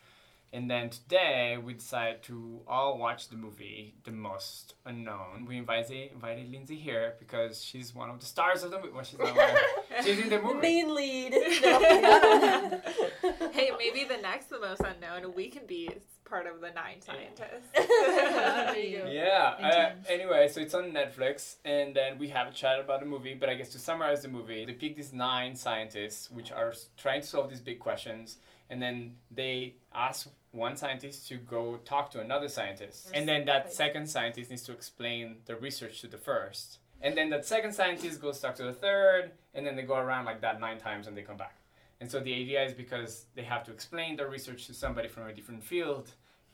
[0.55, 5.47] And then today we decided to all watch the movie The Most Unknown.
[5.49, 8.93] We invited invited Lindsay here because she's one of the stars of the movie.
[8.95, 10.05] Well, she's not one.
[10.05, 10.61] She's in the movie.
[10.63, 11.35] Main lead.
[13.53, 15.89] Hey, maybe the next, the most unknown, we can be
[16.25, 17.71] part of the nine scientists.
[17.73, 19.11] There you go.
[19.11, 19.55] Yeah.
[19.63, 23.35] Uh, anyway, so it's on Netflix, and then we have a chat about the movie.
[23.35, 27.21] But I guess to summarize the movie, they pick these nine scientists which are trying
[27.21, 28.39] to solve these big questions,
[28.69, 33.73] and then they ask one scientist to go talk to another scientist, and then that
[33.73, 38.21] second scientist needs to explain the research to the first, and then that second scientist
[38.21, 41.17] goes talk to the third, and then they go around like that nine times, and
[41.17, 41.57] they come back.
[42.01, 45.27] And so the idea is because they have to explain their research to somebody from
[45.27, 46.11] a different field,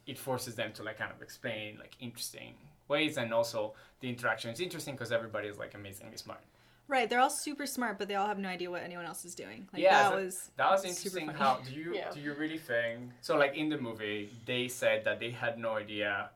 [0.07, 2.55] it forces them to like kind of explain like interesting
[2.89, 3.17] ways.
[3.17, 6.43] And also the interaction is interesting because everybody is like amazingly smart
[6.90, 9.35] Right, they're all super smart, but they all have no idea what anyone else is
[9.37, 9.68] doing.
[9.72, 11.38] Like Yeah, that so was that was interesting funny.
[11.38, 12.11] how do you Yeah.
[12.12, 15.76] do you really think so like in the movie they said that they had no
[15.76, 16.31] idea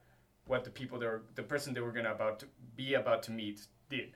[0.47, 3.33] what the people they were the person they were gonna about to be about to
[3.33, 3.59] meet
[3.91, 4.13] did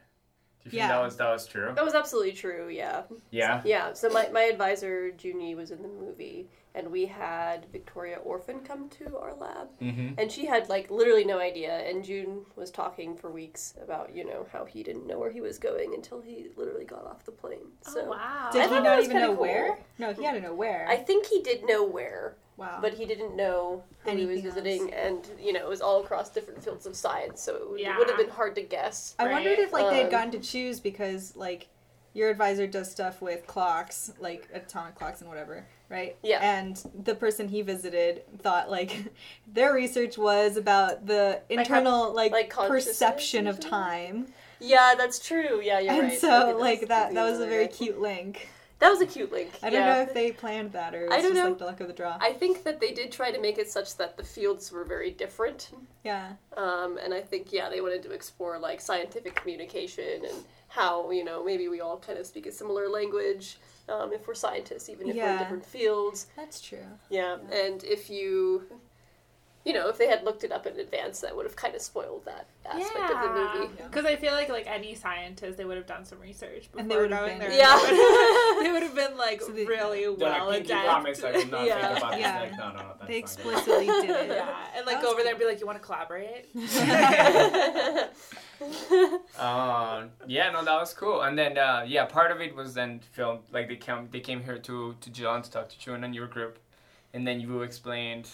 [0.61, 0.88] do you think Yeah.
[0.88, 3.03] that was that was true That was absolutely true, yeah.
[3.31, 6.48] yeah Yeah, so my, my advisor, Jun Ye, was in the movie,
[6.79, 10.14] and we had Victoria Orphan come to our lab, Mm-hmm.
[10.19, 11.73] and she had like literally no idea.
[11.88, 15.41] And Jun was talking for weeks about you know how he didn't know where he
[15.41, 17.69] was going until he literally got off the plane.
[17.83, 18.51] So oh wow.
[18.53, 19.43] Did I he not even know cool.
[19.43, 19.79] where?
[19.99, 20.87] No, he had to know where.
[20.88, 22.79] I think he did know where, wow.
[22.81, 24.55] but he didn't know who he was Anything else.
[24.55, 27.81] visiting, and you know it was all across different fields of science, so it would,
[27.81, 27.99] Yeah.
[27.99, 29.14] would have been hard to guess.
[29.19, 31.69] I wondered if like they had Um, gotten to choose because like
[32.14, 36.16] your advisor does stuff with clocks, like atomic clocks and whatever, right?
[36.22, 36.40] Yeah.
[36.42, 39.12] And the person he visited thought like
[39.53, 44.27] their research was about the internal like, like consciousness perception of time.
[44.61, 45.61] Yeah, that's true.
[45.62, 46.18] Yeah, you're and right.
[46.18, 48.48] so like that that was a very cute link.
[48.81, 49.51] That was a cute link.
[49.61, 49.94] I don't yeah.
[49.94, 51.48] know if they planned that or it was I don't just know.
[51.48, 52.16] like the luck of the draw.
[52.20, 55.11] I think that they did try to make it such that the fields were very
[55.11, 55.70] different.
[56.05, 56.33] yeah.
[56.57, 61.24] Um, and I think, yeah, they wanted to explore like scientific communication and how, you
[61.24, 65.09] know, maybe we all kind of speak a similar language um, if we're scientists, even
[65.09, 66.27] if we're in different fields.
[66.37, 66.87] That's true.
[67.11, 67.38] Yeah.
[67.53, 68.64] And if you,
[69.69, 71.83] you know, if they had looked it up in advance, that would have kind of
[71.83, 73.73] spoiled that aspect of the movie.
[73.79, 73.87] Yeah.
[73.87, 76.91] Because I feel like like any scientist, they would have done some research before And
[76.91, 77.53] they would have been- there.
[77.53, 77.77] Yeah.
[78.63, 81.67] they would have been like So they- really well like, pinky promise, I will not
[81.67, 81.89] Yeah.
[81.89, 82.21] think about this.
[82.21, 82.41] Yeah.
[82.41, 83.17] Like, no, no, no, that's They not good.
[83.17, 84.29] explicitly did it.
[84.31, 86.47] Yeah, and like go was over there and be like, "You want to collaborate?"
[89.39, 91.23] Um, yeah, no, that was cool.
[91.23, 93.41] And then, uh, yeah, part of it was then filmed.
[93.53, 96.27] Like they came, they came here to to JILA to talk to Jun and your
[96.27, 96.59] group,
[97.15, 98.29] and then you explained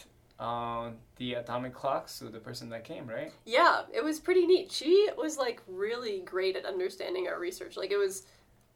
[0.45, 3.33] um, the atomic clocks to the person that came, right?
[3.45, 4.71] Yeah, it was pretty neat.
[4.71, 7.77] She was like really great at understanding our research.
[7.77, 8.25] Like it was,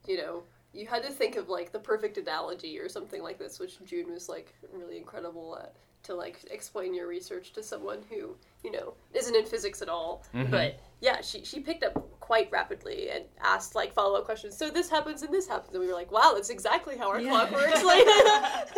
[0.07, 3.59] you know, you had to think of like the perfect analogy or something like this,
[3.59, 8.37] which Jun was like really incredible at to like explain your research to someone who
[8.65, 10.25] you know isn't in physics at all.
[10.35, 10.51] Mhm.
[10.51, 14.57] But yeah, she she picked up quite rapidly and asked like follow up questions.
[14.57, 17.21] So this happens and this happens, and we were like, wow, that's exactly how our
[17.21, 17.31] Yeah.
[17.31, 17.83] clock works.
[17.89, 18.05] Like,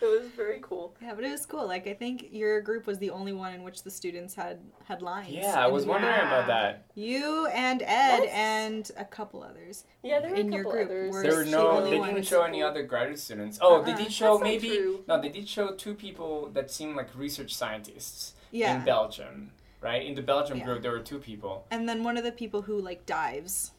[0.00, 0.94] it was very cool.
[1.00, 1.66] Yeah, but it was cool.
[1.66, 5.02] Like I think your group was the only one in which the students had had
[5.02, 5.30] lines.
[5.30, 6.84] Yeah, I was And wondering about that.
[6.94, 8.30] You and Ed Yes.
[8.32, 9.84] and a couple others.
[10.02, 11.12] Yeah, there were In a your couple group, others.
[11.12, 13.58] were There were she no, only they didn't show any other graduate students.
[13.62, 13.98] Oh, they Uh-uh.
[13.98, 15.04] did show That's maybe true.
[15.06, 18.78] no, they did show two people that seemed like research scientists Yeah.
[18.78, 20.04] in Belgium, right?
[20.04, 20.64] In the Belgium Yeah.
[20.64, 21.66] group, there were two people.
[21.70, 23.72] and then one of the people who like dives.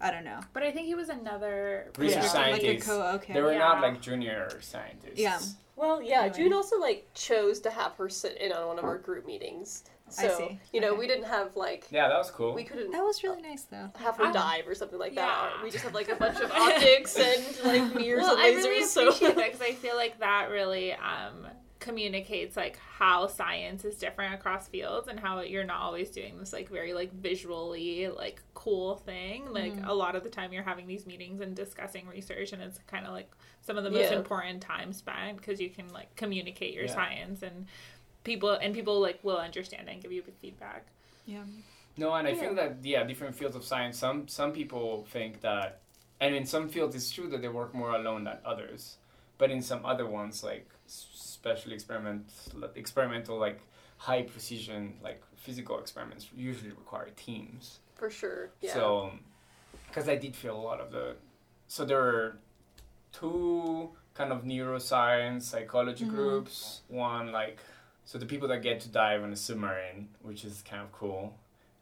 [0.00, 0.40] I don't know.
[0.52, 2.30] But I think he was another Research person.
[2.30, 2.88] scientist.
[2.88, 3.32] Like a co okay.
[3.32, 5.18] They were not like junior scientists.
[5.18, 5.38] Yeah.
[5.74, 6.38] Well, yeah, Anyway.
[6.44, 9.84] Jun also like chose to have her sit in on one of our group meetings.
[10.10, 10.60] So, I see.
[10.72, 11.00] you know, Okay.
[11.00, 12.54] we didn't have like Yeah, that was cool.
[12.54, 13.90] we couldn't That was really nice though.
[13.98, 15.50] have her dive or something like that.
[15.62, 18.64] We just had like a bunch of optics and like mirrors well, and I lasers.
[18.64, 21.46] really so that because I feel like that really um,
[21.80, 26.52] communicates like how science is different across fields and how you're not always doing this
[26.52, 29.46] like very like visually like cool thing.
[29.52, 29.88] Like Mm-hmm.
[29.88, 33.06] a lot of the time you're having these meetings and discussing research and it's kind
[33.06, 33.30] of like
[33.62, 34.18] some of the most Yeah.
[34.18, 36.94] important time spent because you can like communicate your Yeah.
[36.94, 37.66] science and
[38.24, 40.86] people and people like will understand and give you feedback.
[41.26, 41.44] Yeah.
[41.96, 42.40] No, and I Yeah.
[42.40, 43.98] feel that yeah, different fields of science.
[43.98, 45.80] Some some people think that,
[46.20, 48.98] and in some fields it's true that they work more alone than others,
[49.36, 50.77] but in some other ones like s-
[51.38, 52.24] especially experiment
[52.74, 53.60] experimental like
[53.96, 57.78] high precision like physical experiments usually require teams.
[57.94, 58.50] for sure.
[58.60, 58.74] Yeah.
[58.74, 59.10] So,
[59.88, 61.16] because I did feel a lot of the,
[61.66, 62.36] so there were
[63.12, 66.10] two kind of neuroscience psychology Mhm.
[66.10, 66.82] groups.
[66.88, 67.58] One like,
[68.04, 71.36] so the people that get to dive in a submarine, which is kind of cool.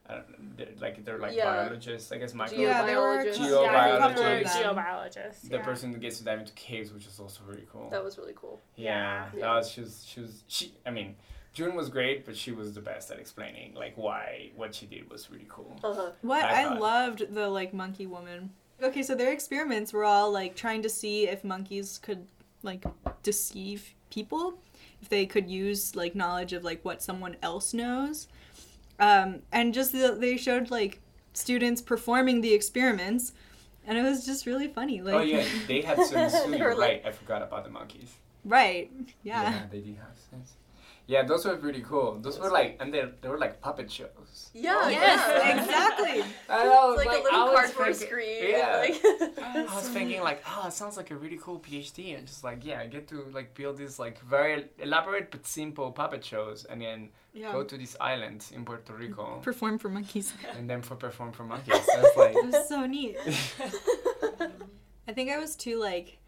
[0.09, 1.47] I don't, they're, like they're like Yeah.
[1.53, 2.33] biologists, I guess.
[2.35, 3.35] Micro, Yeah, there were Geobiologist.
[3.35, 3.99] a Geobiologist.
[3.99, 4.77] couple of Yeah, them.
[4.77, 5.41] geobiologists.
[5.43, 5.63] the yeah.
[5.65, 7.91] person that gets to dive into caves, which is also really cool.
[7.91, 8.61] that was really cool.
[8.77, 9.41] yeah, Yeah.
[9.41, 10.75] that was she was she was she.
[10.87, 11.17] I mean.
[11.53, 15.09] Jun was great, but she was the best at explaining like why what she did
[15.11, 15.81] was really cool.
[15.83, 16.11] Uh-huh.
[16.21, 18.51] What I I, loved the like monkey woman.
[18.83, 22.27] Okay, so their experiments were all like trying to see if monkeys could
[22.63, 22.85] like
[23.23, 24.59] deceive people,
[25.01, 28.29] if they could use like knowledge of like what someone else knows,
[29.01, 31.01] um, and just the, they showed like
[31.33, 33.33] students performing the experiments,
[33.87, 35.03] and it was just really funny.
[35.03, 36.31] Like, oh yeah, they had some.
[36.31, 37.03] so They you're were like- right.
[37.07, 38.13] I forgot about the monkeys.
[38.45, 38.91] right,
[39.23, 39.43] yeah.
[39.51, 40.55] Yeah, they did have sense.
[41.09, 42.19] Yeah, those were pretty cool.
[42.21, 44.51] Those were like, and they they were like puppet shows.
[44.53, 45.61] Yeah, Yes, yeah.
[45.63, 46.25] exactly.
[46.49, 48.51] I know, It's like, a little cardboard screen.
[48.51, 48.79] Yeah.
[48.89, 52.43] Like, I was thinking like, oh, it sounds like a really cool PhD, and just
[52.43, 56.65] like, yeah, I get to like build these like very elaborate but simple puppet shows,
[56.65, 57.53] and then Yeah.
[57.53, 60.33] go to this island in Puerto Rico, Perform for monkeys.
[60.57, 61.85] and then for perform for monkeys.
[61.87, 63.17] That's like, It was so neat.
[65.09, 66.19] I think I was too like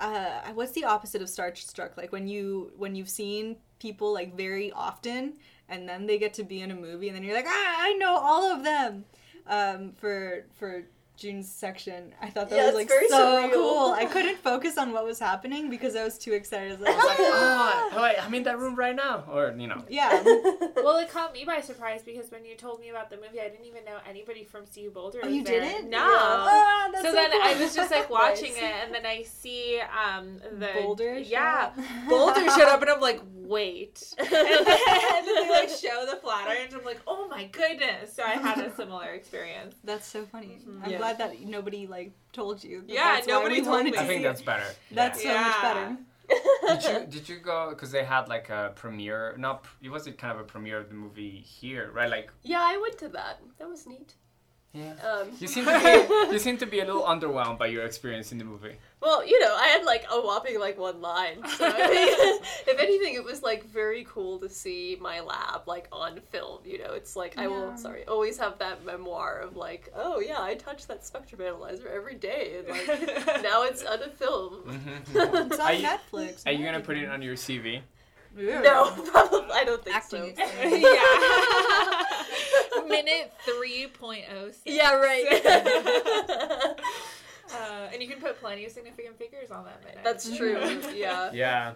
[0.00, 1.96] uh what's the opposite of starstruck?
[1.96, 5.34] Like when you when you've seen people like very often
[5.68, 7.92] and then they get to be in a movie and then you're like, "Ah, I
[7.94, 9.04] know all of them."
[9.46, 10.84] Um for for
[11.16, 12.12] Jun's section.
[12.20, 13.52] I thought that Yeah, was like very so surreal.
[13.54, 13.92] cool.
[13.92, 16.72] I couldn't focus on what was happening because I was too excited.
[16.72, 19.24] I was like, I was like, oh, oh, wait, I'm in that room right now,
[19.30, 19.82] or you know.
[19.88, 20.22] yeah.
[20.76, 23.48] Well, it caught me by surprise because when you told me about the movie, I
[23.48, 25.20] didn't even know anybody from CU Boulder.
[25.22, 25.60] Oh, was you there.
[25.62, 25.88] didn't?
[25.90, 25.98] No.
[26.02, 27.40] Ah, that's so, so then cool.
[27.42, 28.62] I was just like watching Nice.
[28.62, 31.78] it, and then I see um the Boulder Yeah, shot?
[32.08, 34.12] Boulder showed up, and I'm like, wait.
[34.18, 36.74] and, then, and then they like show the Flatirons.
[36.74, 38.12] I'm like, oh my goodness.
[38.14, 39.76] So I had a similar experience.
[39.84, 40.58] That's so funny.
[40.68, 40.84] Mhm.
[40.84, 40.98] I'm Yeah.
[41.04, 42.80] Glad that nobody like told you.
[42.82, 43.98] that Yeah, that's why nobody we told wanted me.
[43.98, 44.66] to I think that's better.
[44.90, 45.42] That's so Yeah.
[45.42, 45.96] much better.
[46.68, 49.34] did you did you go because they had like a premiere?
[49.36, 52.10] Not it was kind of a premiere of the movie here, right?
[52.10, 53.40] Like yeah, I went to that.
[53.58, 54.14] That was neat.
[54.74, 54.92] Yeah.
[55.08, 58.32] Um, You seem to be you seem to be a little underwhelmed by your experience
[58.32, 58.74] in the movie.
[59.00, 61.38] well, you know, I had like a whopping like one line.
[61.56, 65.86] So I mean, if anything, it was like very cool to see my lab like
[65.92, 66.58] on film.
[66.64, 70.40] You know, it's like I will sorry always have that memoir of like, oh yeah,
[70.42, 74.52] I touch that spectrum analyzer every day, and like now it's on a film.
[74.66, 75.52] Mm-hmm.
[75.52, 76.46] It's Are on you- Netflix.
[76.46, 77.80] Are you gonna put it on your CV?
[78.36, 80.42] No, probably I don't think Acting so.
[82.74, 82.88] yeah.
[82.88, 84.56] Minute 3.06.
[84.64, 86.74] Yeah, right.
[87.54, 90.00] Uh, and you can put plenty of significant figures on that minute.
[90.02, 90.58] That's true.
[90.94, 91.30] Yeah.
[91.32, 91.74] Yeah.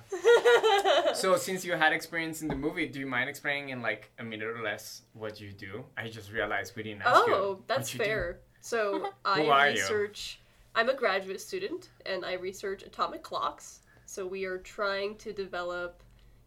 [1.15, 4.25] So since you had experience in the movie, do you mind explaining in like a
[4.25, 5.85] minute or less what you do?
[5.97, 7.35] I just realized we didn't ask you.
[7.35, 8.05] Oh, that's you do.
[8.05, 8.41] fair.
[8.61, 9.75] So Who I are you?
[9.75, 10.41] research.
[10.75, 13.81] I'm a graduate student, and I research atomic clocks.
[14.07, 16.03] So we are trying to develop,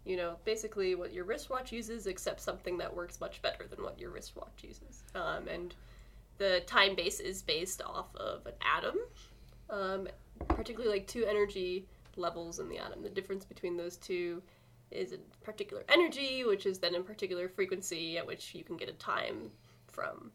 [0.05, 3.99] you know, basically what your wristwatch uses, except something that works much better than what
[3.99, 5.03] your wristwatch uses.
[5.13, 5.75] Um, and
[6.37, 8.95] the time base is based off of an atom,
[9.69, 10.07] um,
[10.47, 11.85] particularly like two energy
[12.15, 13.03] levels in the atom.
[13.03, 14.41] The difference between those two
[14.89, 18.89] is a particular energy, which is then a particular frequency at which you can get
[18.89, 19.51] a time
[19.87, 20.31] from.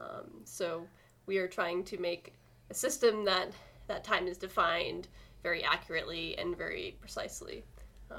[0.00, 0.86] Um, so
[1.26, 2.34] we are trying to make
[2.70, 3.52] a system that
[3.88, 5.08] that time is defined
[5.42, 7.64] very accurately and very precisely.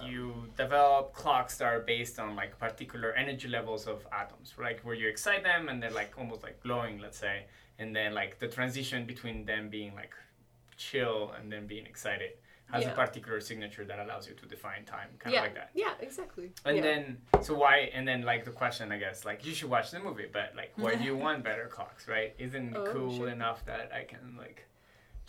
[0.06, 4.96] You develop clocks that are based on like particular energy levels of atoms, like where
[4.96, 7.46] you excite them and they're like almost like glowing, let's say,
[7.80, 10.14] and then like the transition between them being like
[10.78, 12.32] chill and then being excited
[12.72, 12.92] has Yeah.
[12.92, 15.72] a particular signature that allows you to define time, kind yeah, of like that.
[15.74, 16.52] yeah, exactly.
[16.66, 16.84] And yeah.
[16.84, 17.90] then, so why?
[17.96, 20.72] And then, like the question, I guess, like you should watch the movie, but like,
[20.76, 22.36] why do you want better clocks, right?
[22.38, 23.30] Isn't it Oh, cool sure.
[23.30, 24.68] enough that I can like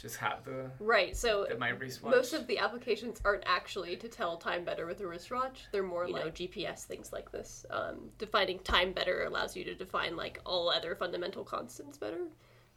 [0.01, 2.15] just have the, right, so the my wristwatch?
[2.15, 5.65] most of the applications aren't actually to tell time better with a wristwatch.
[5.73, 7.67] They're more you know GPS things like this.
[7.71, 12.29] Um, defining time better allows you to define like all other fundamental constants better.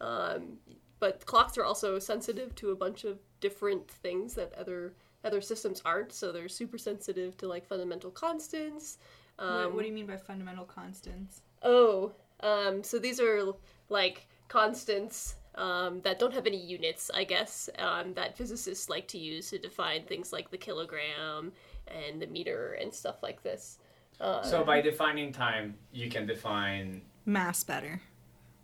[0.02, 0.58] Um,
[1.00, 5.82] but clocks are also sensitive to a bunch of different things that other other systems
[5.86, 6.12] aren't.
[6.12, 8.98] So they're super sensitive to like fundamental constants.
[9.40, 11.42] Um, what, what do you mean by fundamental constants?
[11.62, 13.42] Oh, um, so these are
[13.90, 19.18] like constants um, that don't have any units, I guess, um, that physicists like to
[19.18, 21.52] use to define things like the kilogram
[21.88, 23.78] and the meter and stuff like this.
[24.22, 28.02] Uh, so by defining time, you can define Mass better,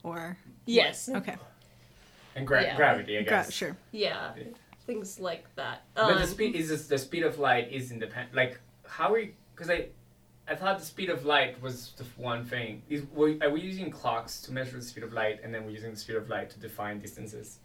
[0.04, 1.36] or yes, okay,
[2.36, 2.76] and gra- Yeah.
[2.76, 3.54] gravity, I Gra- guess.
[3.54, 3.76] sure.
[3.92, 4.34] yeah,
[4.86, 5.84] things like that.
[5.96, 8.36] But Um, the speed is this, the speed of light is independent.
[8.36, 9.34] Like how are you?
[9.56, 9.90] Because I,
[10.50, 12.82] I thought the speed of light was the one thing.
[12.90, 15.72] Is were, are we using clocks to measure the speed of light, and then we're
[15.72, 17.60] using the speed of light to define distances?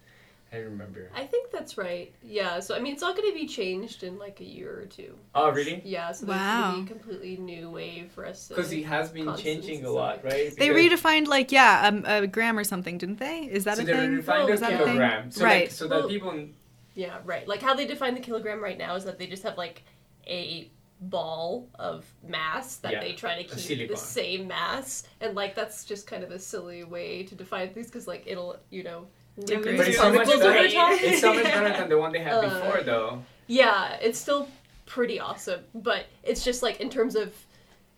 [0.53, 1.09] I remember.
[1.13, 2.13] I think that's right.
[2.23, 4.85] Yeah, so I mean, it's all going to be changed in like a year or
[4.85, 5.15] two.
[5.33, 5.81] Oh, really?
[5.83, 6.71] Yeah, so there's Wow.
[6.71, 8.53] going to be a completely new way for us to.
[8.53, 10.31] Because he has been changing a lot, stuff.
[10.31, 10.55] right?
[10.55, 13.39] They redefined like yeah, um, a gram or something, didn't they?
[13.51, 14.11] Is that so a they thing?
[14.21, 14.85] redefined Oh, the that a thing?
[14.85, 15.31] kilogram.
[15.31, 15.61] So Right.
[15.63, 16.45] Like, so that Well- people.
[16.93, 17.45] Yeah, right.
[17.45, 19.83] Like how they define the kilogram right now is that they just have like
[20.27, 20.69] a
[21.01, 25.83] ball of mass that Yeah, they try to keep the same mass, and like that's
[25.85, 29.07] just kind of a silly way to define things because like it'll you know
[29.43, 29.75] Degree.
[29.75, 31.05] But it's so much particles better.
[31.05, 33.21] It's so much better than the one they had Uh, before, though.
[33.47, 34.47] Yeah, it's still
[34.85, 37.33] pretty awesome, but it's just like in terms of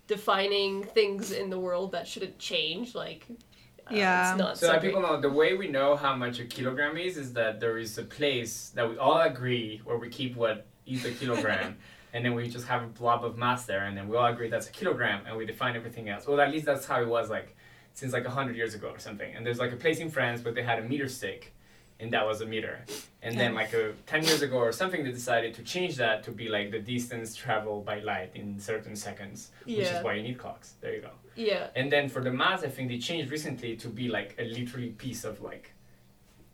[0.07, 4.31] defining things in the world that shouldn't change, like uh, Yeah.
[4.31, 6.97] it's not So so that people know, the way we know how much a kilogram
[6.97, 10.65] is is that there is a place that we all agree where we keep what
[10.85, 11.77] is a kilogram,
[12.17, 14.49] and then we just have a blob of mass there, and then we all agree
[14.49, 16.25] that's a kilogram, and we define everything else.
[16.25, 17.55] Well, at least that's how it was like
[17.93, 19.35] since like hundred years ago or something.
[19.35, 21.53] And there's like a place in France where they had a meter stick,
[21.99, 22.75] and that was a meter.
[23.21, 26.31] And then like a ten years ago or something, they decided to change that to
[26.31, 30.39] be like the distance traveled by light in certain seconds, which is why you need
[30.39, 30.73] clocks.
[30.81, 31.11] There you go.
[31.35, 34.45] yeah, And then for the mass, I think they changed recently to be like a
[34.57, 35.65] literally piece of like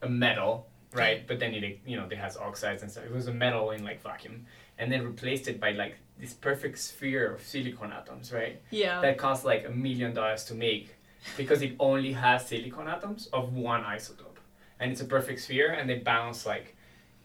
[0.01, 1.27] a metal, right?
[1.27, 3.05] But then it, you know, it has oxides and stuff.
[3.05, 4.45] It was a metal in like vacuum,
[4.77, 8.61] and then replaced it by like this perfect sphere of silicon atoms, right?
[8.69, 10.95] yeah, That costs like a million dollars to make
[11.37, 14.37] because it only has silicon atoms of one isotope.
[14.79, 16.75] and it's a perfect sphere, and they bounce like,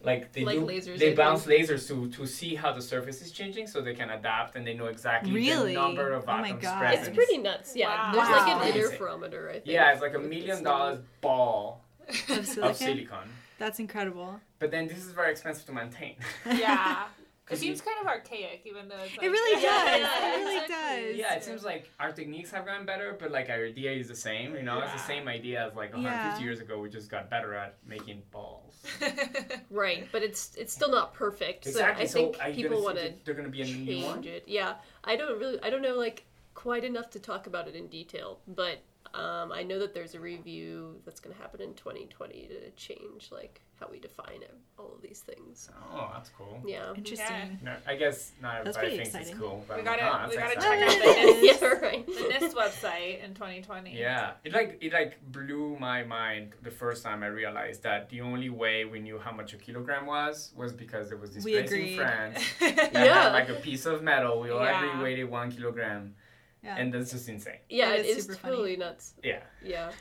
[0.04, 3.20] like they Like do, lasers, They I bounce lasers to to see how the surface
[3.20, 5.74] is changing, so they can adapt and they know exactly Really?
[5.74, 6.78] the number of Oh my atoms God.
[6.78, 7.08] present.
[7.08, 7.74] It's pretty nuts.
[7.74, 8.12] Yeah, Wow.
[8.14, 9.42] there's like an interferometer.
[9.50, 9.66] I think.
[9.66, 11.82] Yeah, it's like a million dollars ball
[12.28, 13.28] Of of silicon?
[13.58, 13.66] Silicon.
[13.66, 14.40] That's incredible.
[14.58, 16.16] But then this is very expensive to maintain.
[16.46, 17.04] Yeah.
[17.50, 20.00] it seems kind of archaic, even though it's like, It really Yeah, does.
[20.00, 21.16] yeah, it really does.
[21.16, 24.14] Yeah, it seems like our techniques have gotten better, but like our idea is the
[24.14, 24.54] same.
[24.54, 26.44] You know, it's the same idea as like 150 Yeah.
[26.44, 26.78] years ago.
[26.78, 28.74] We just got better at making balls.
[29.70, 31.66] Right, but it's it's still not perfect.
[31.66, 32.06] Exactly.
[32.06, 34.14] So I think are you people want to they're gonna be a new one.
[34.16, 34.44] change it.
[34.46, 37.86] Yeah, I don't really, I don't know like quite enough to talk about it in
[37.88, 38.78] detail, but
[39.18, 43.28] um, I know that there's a review that's going to happen in 2020 to change
[43.32, 45.70] like how we define it, all of these things.
[45.94, 46.60] Oh, that's cool.
[46.66, 46.92] Yeah.
[46.96, 47.58] Interesting.
[47.62, 49.64] No, I guess not That's everybody pretty thinks it's cool.
[49.68, 50.88] But We I'm gotta- like, oh, we gotta exciting.
[50.88, 52.06] check out the NIST, yeah, right.
[52.06, 52.12] the
[52.46, 53.96] NIST website in 2020.
[53.96, 58.20] Yeah, it like it like blew my mind the first time I realized that the
[58.20, 61.52] only way we knew how much a kilogram was was because there was this We
[61.52, 61.96] place in.
[61.96, 63.22] France that Yeah.
[63.24, 64.40] had like a piece of metal.
[64.40, 64.78] We all Yeah.
[64.96, 66.14] agreed weighed one kilogram,
[66.62, 66.76] Yeah.
[66.76, 67.58] and that's just insane.
[67.68, 68.54] Yeah, It it is is super funny.
[68.56, 69.14] totally nuts.
[69.22, 69.40] Yeah.
[69.62, 69.92] Yeah.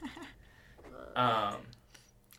[1.16, 1.56] Um,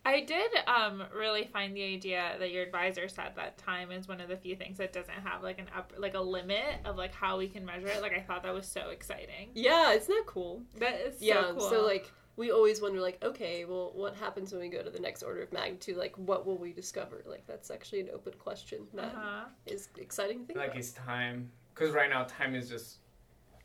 [0.05, 4.21] I did um, really find the idea that your advisor said that time is one
[4.21, 7.13] of the few things that doesn't have like an up like a limit of like
[7.15, 8.01] how we can measure it.
[8.01, 9.51] Like I thought that was so exciting.
[9.55, 10.63] Yeah, isn't that cool?
[10.79, 11.69] That is so yeah, cool.
[11.69, 15.01] so like we always wonder like, okay, well what happens when we go to the
[15.01, 15.97] next order of magnitude?
[15.97, 17.23] Like what will we discover?
[17.27, 19.15] Like that's actually an open question that
[19.67, 20.03] is uh-huh.
[20.03, 20.79] exciting thing like about.
[20.79, 22.99] it's time because right now time is just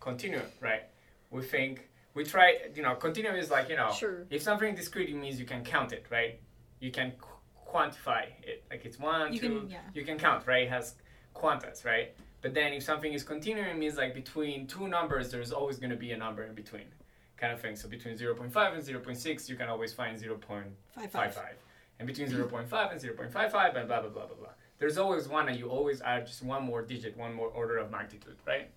[0.07, 0.83] continuum, right?
[1.31, 4.25] We think we try, you know, continuum is like you know, Sure.
[4.29, 6.39] if something discrete, it means you can count it, right?
[6.79, 7.39] You can qu-
[7.73, 9.47] quantify it, like it's one, You two.
[9.61, 9.79] can- yeah.
[9.97, 10.63] You can count, right?
[10.63, 10.95] It has
[11.33, 12.07] quantas, right?
[12.43, 15.89] But then if something is continuum, it means like between two numbers, there's always going
[15.97, 16.87] to be a number in between,
[17.37, 17.75] kind of thing.
[17.81, 21.09] So between 0.5 and 0.6, you can always find 0.55.
[21.09, 21.55] Five five.
[21.99, 24.49] And between 0.5 and 0.55 and blah, blah, blah, blah, blah.
[24.79, 27.89] There's always one, and you always add just one more digit, one more order of
[27.91, 28.69] magnitude, right?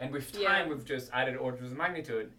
[0.00, 0.66] And with time, Yeah.
[0.68, 2.32] we've just added orders of magnitude,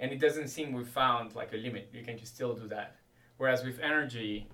[0.00, 1.90] and it doesn't seem we've found like a limit.
[1.92, 2.96] You can just still do that.
[3.36, 4.48] Whereas with energy,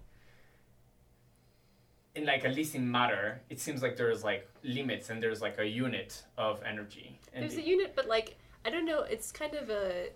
[2.15, 5.59] in like at least in matter, it seems like there's like limits and there's like
[5.59, 7.19] a unit of energy.
[7.33, 9.01] And There's the- a unit, but like I don't know.
[9.03, 10.11] It's kind of a.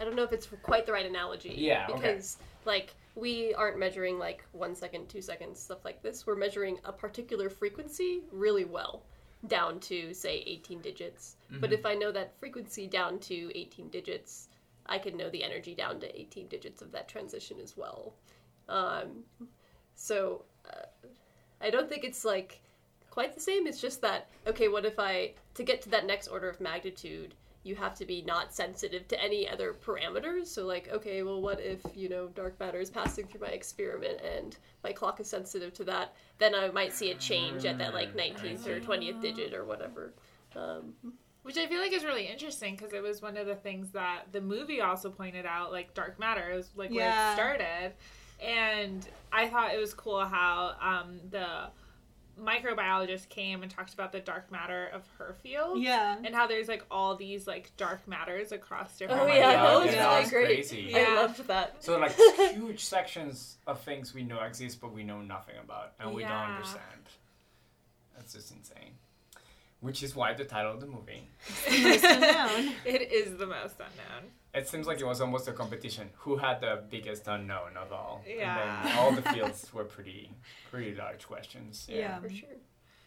[0.00, 1.54] I don't know if it's quite the right analogy.
[1.56, 1.94] Yeah, okay.
[1.94, 6.26] Because like we aren't measuring like one second, two seconds, stuff like this.
[6.26, 9.02] We're measuring a particular frequency really well,
[9.46, 11.36] down to say 18 digits.
[11.50, 11.74] But Mhm.
[11.74, 14.48] if I know that frequency down to 18 digits,
[14.86, 18.14] I can know the energy down to 18 digits of that transition as well.
[18.68, 19.24] Um,
[19.94, 20.86] so uh,
[21.60, 22.60] I don't think it's like
[23.10, 23.66] quite the same.
[23.66, 27.34] It's just that okay, what if I to get to that next order of magnitude,
[27.66, 30.46] you have to be not sensitive to any other parameters.
[30.46, 34.20] So like, okay, well, what if you know dark matter is passing through my experiment
[34.22, 36.14] and my clock is sensitive to that?
[36.38, 40.14] Then I might see a change at that like 19th or 20th digit or whatever.
[40.54, 40.94] Um,
[41.42, 44.24] Which I feel like is really interesting because it was one of the things that
[44.32, 47.92] the movie also pointed out, like dark matter is like where it started,
[48.40, 51.68] and I thought it was cool how um, the
[52.40, 55.80] microbiologist came and talked about the dark matter of her field.
[55.80, 56.16] Yeah.
[56.22, 59.22] And how there's like all these like dark matters across oh, different.
[59.22, 60.46] Oh, my yeah, God, that was yeah, really that's great.
[60.46, 60.86] crazy.
[60.90, 61.06] Yeah.
[61.08, 61.82] I loved that.
[61.82, 62.16] So like
[62.54, 66.32] huge sections of things we know exist, but we know nothing about, and we don't
[66.32, 66.82] understand.
[68.16, 68.94] That's just insane.
[69.80, 71.28] Which is why the title of the movie.
[71.70, 72.72] Most unknown.
[72.84, 74.30] It is the most unknown.
[74.56, 76.08] It seems like it was almost a competition.
[76.24, 78.22] Who had the biggest unknown of all?
[78.28, 78.82] And Yeah.
[78.84, 80.30] then all the fields were pretty,
[80.70, 81.86] pretty large questions.
[81.88, 82.18] Yeah.
[82.20, 82.48] For sure.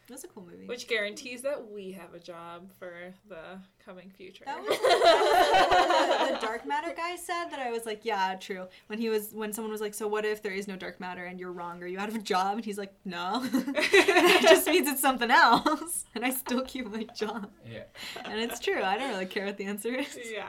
[0.07, 0.65] That's a cool movie.
[0.65, 4.43] Which guarantees that we have a job for the coming future.
[4.45, 8.65] That was the, the dark matter guy said that I was like, yeah, true.
[8.87, 11.25] When he was when someone was like, so what if there is no dark matter
[11.25, 11.83] and you're wrong?
[11.83, 12.55] Are you out of a job?
[12.55, 13.41] And he's like, no.
[13.53, 17.51] it just means it's something else, and I still keep my job.
[17.71, 17.83] Yeah.
[18.25, 18.81] And it's true.
[18.81, 20.17] I don't really care what the answer is.
[20.31, 20.47] yeah.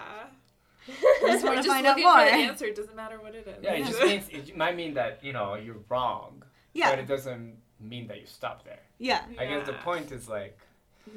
[1.03, 2.49] I just want to find out looking for the more.
[2.51, 2.65] answer.
[2.67, 3.59] It doesn't matter what it is.
[3.63, 7.07] Yeah, it just means it might mean that you know you're wrong, Yeah, but it
[7.07, 8.81] doesn't mean that you stop there.
[8.99, 9.23] yeah.
[9.39, 10.59] I guess the point is like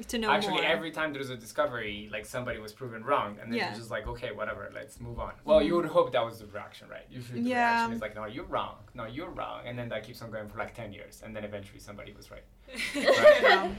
[0.08, 0.64] To know actually more.
[0.64, 3.68] every time there's a discovery, like somebody was proven wrong, and then Yeah.
[3.68, 5.32] you're just like, okay, whatever, let's move on.
[5.44, 7.06] Well, you would hope that was the reaction, right?
[7.10, 7.74] Usually the Yeah.
[7.74, 10.48] reaction is like, no, you're wrong, no, you're wrong, and then that keeps on going
[10.48, 12.44] for like ten years, and then eventually somebody was right.
[12.94, 13.70] Yeah.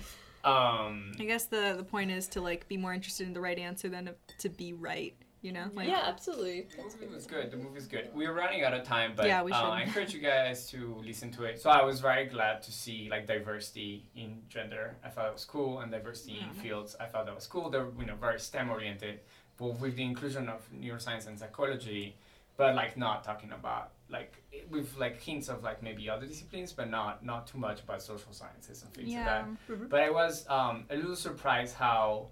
[0.44, 3.58] Um, I guess the the point is to like be more interested in the right
[3.58, 5.16] answer than to, to be right.
[5.46, 6.66] You know, like yeah, absolutely.
[6.76, 7.52] The movie was good.
[7.52, 8.10] The movie's good.
[8.16, 9.68] We're running out of time, but Yeah, we uh, should.
[9.68, 11.62] I encourage you guys to listen to it.
[11.62, 14.96] So I was very glad to see like diversity in gender.
[15.06, 16.96] I thought it was cool, and diversity in fields.
[17.00, 17.70] I thought that was cool.
[17.70, 19.20] They're you know very STEM oriented,
[19.58, 22.18] but with the inclusion of neuroscience and psychology,
[22.58, 24.34] but like not talking about like
[24.72, 28.34] with like hints of like maybe other disciplines, but not not too much about social
[28.34, 29.48] sciences and things like that.
[29.70, 29.76] Yeah.
[29.92, 32.30] But I was um, a little surprised how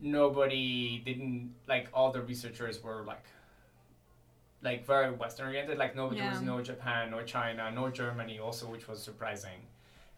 [0.00, 3.24] nobody didn't like all the researchers were like
[4.62, 5.78] like very Western oriented.
[5.78, 9.60] Like no, there was no Japan, no China, no Germany, also, which was surprising.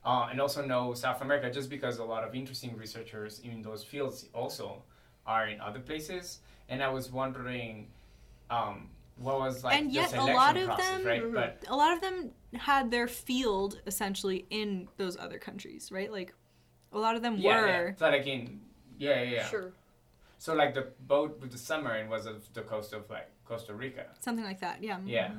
[0.04, 3.84] Uh, and also no South America, just because a lot of interesting researchers in those
[3.84, 4.82] fields also
[5.26, 6.38] are in other places.
[6.68, 7.88] And I was wondering,
[8.48, 11.32] um, what was like And yet a lot of process, them- right?
[11.32, 16.10] But a lot of them had their field essentially in those other countries, right?
[16.10, 16.32] Like
[16.92, 17.88] a lot of them yeah, were.
[17.88, 17.94] yeah.
[17.96, 18.60] So like in
[18.98, 19.44] yeah, yeah, yeah.
[19.48, 19.72] Sure.
[20.38, 24.06] So like the boat with the submarine was of the coast of like Costa Rica.
[24.20, 24.98] Something like that, yeah.
[25.04, 25.30] Yeah.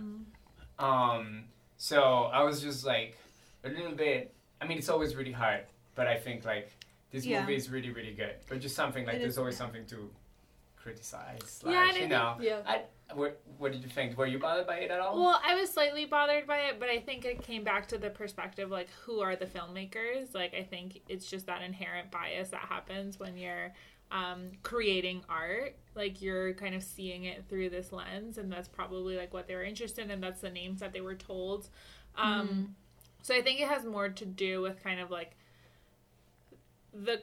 [0.77, 1.45] Um.
[1.77, 3.17] So I was just like
[3.63, 4.33] a little bit.
[4.61, 6.69] I mean, it's always really hard, but I think like
[7.11, 7.41] this Yeah.
[7.41, 8.35] movie is really, really good.
[8.49, 9.37] But just something like It there's is.
[9.37, 10.09] always something to
[10.75, 11.61] criticize.
[11.65, 12.37] Yeah, Like, and I you think- know.
[12.41, 12.61] Yeah.
[12.65, 12.81] I,
[13.13, 14.17] what, what did you think?
[14.17, 15.19] Were you bothered by it at all?
[15.19, 18.09] Well, I was slightly bothered by it, but I think it came back to the
[18.09, 20.33] perspective like who are the filmmakers?
[20.33, 23.73] Like I think it's just that inherent bias that happens when you're
[24.11, 25.75] um, creating art.
[25.95, 29.55] Like you're kind of seeing it through this lens, and that's probably like what they
[29.55, 30.11] were interested in.
[30.11, 31.69] and That's the names that they were told.
[32.15, 32.75] Um,
[33.21, 35.35] So I think it has more to do with kind of like
[36.93, 37.21] the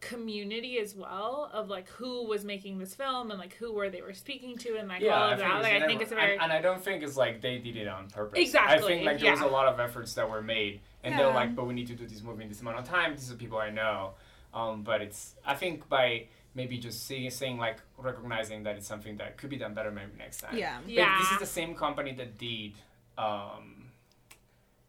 [0.00, 4.02] community as well of like who was making this film and like who were they
[4.02, 5.62] were speaking to and like all of that.
[5.62, 7.76] Like I think it's a very and, and I don't think it's like they did
[7.76, 8.38] it on purpose.
[8.40, 8.76] Exactly.
[8.94, 11.54] I think like there was a lot of efforts that were made, and they're like,
[11.54, 13.14] but we need to do this movie in this amount of time.
[13.14, 14.12] These are people I know.
[14.52, 19.16] Um, but it's I think by maybe just seeing, saying like recognizing that it's something
[19.18, 20.56] that could be done better maybe next time.
[20.56, 20.78] Yeah.
[20.82, 21.18] But Yeah.
[21.20, 22.72] this is the same company that did
[23.16, 23.90] um,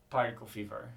[0.09, 0.89] Particle Fever.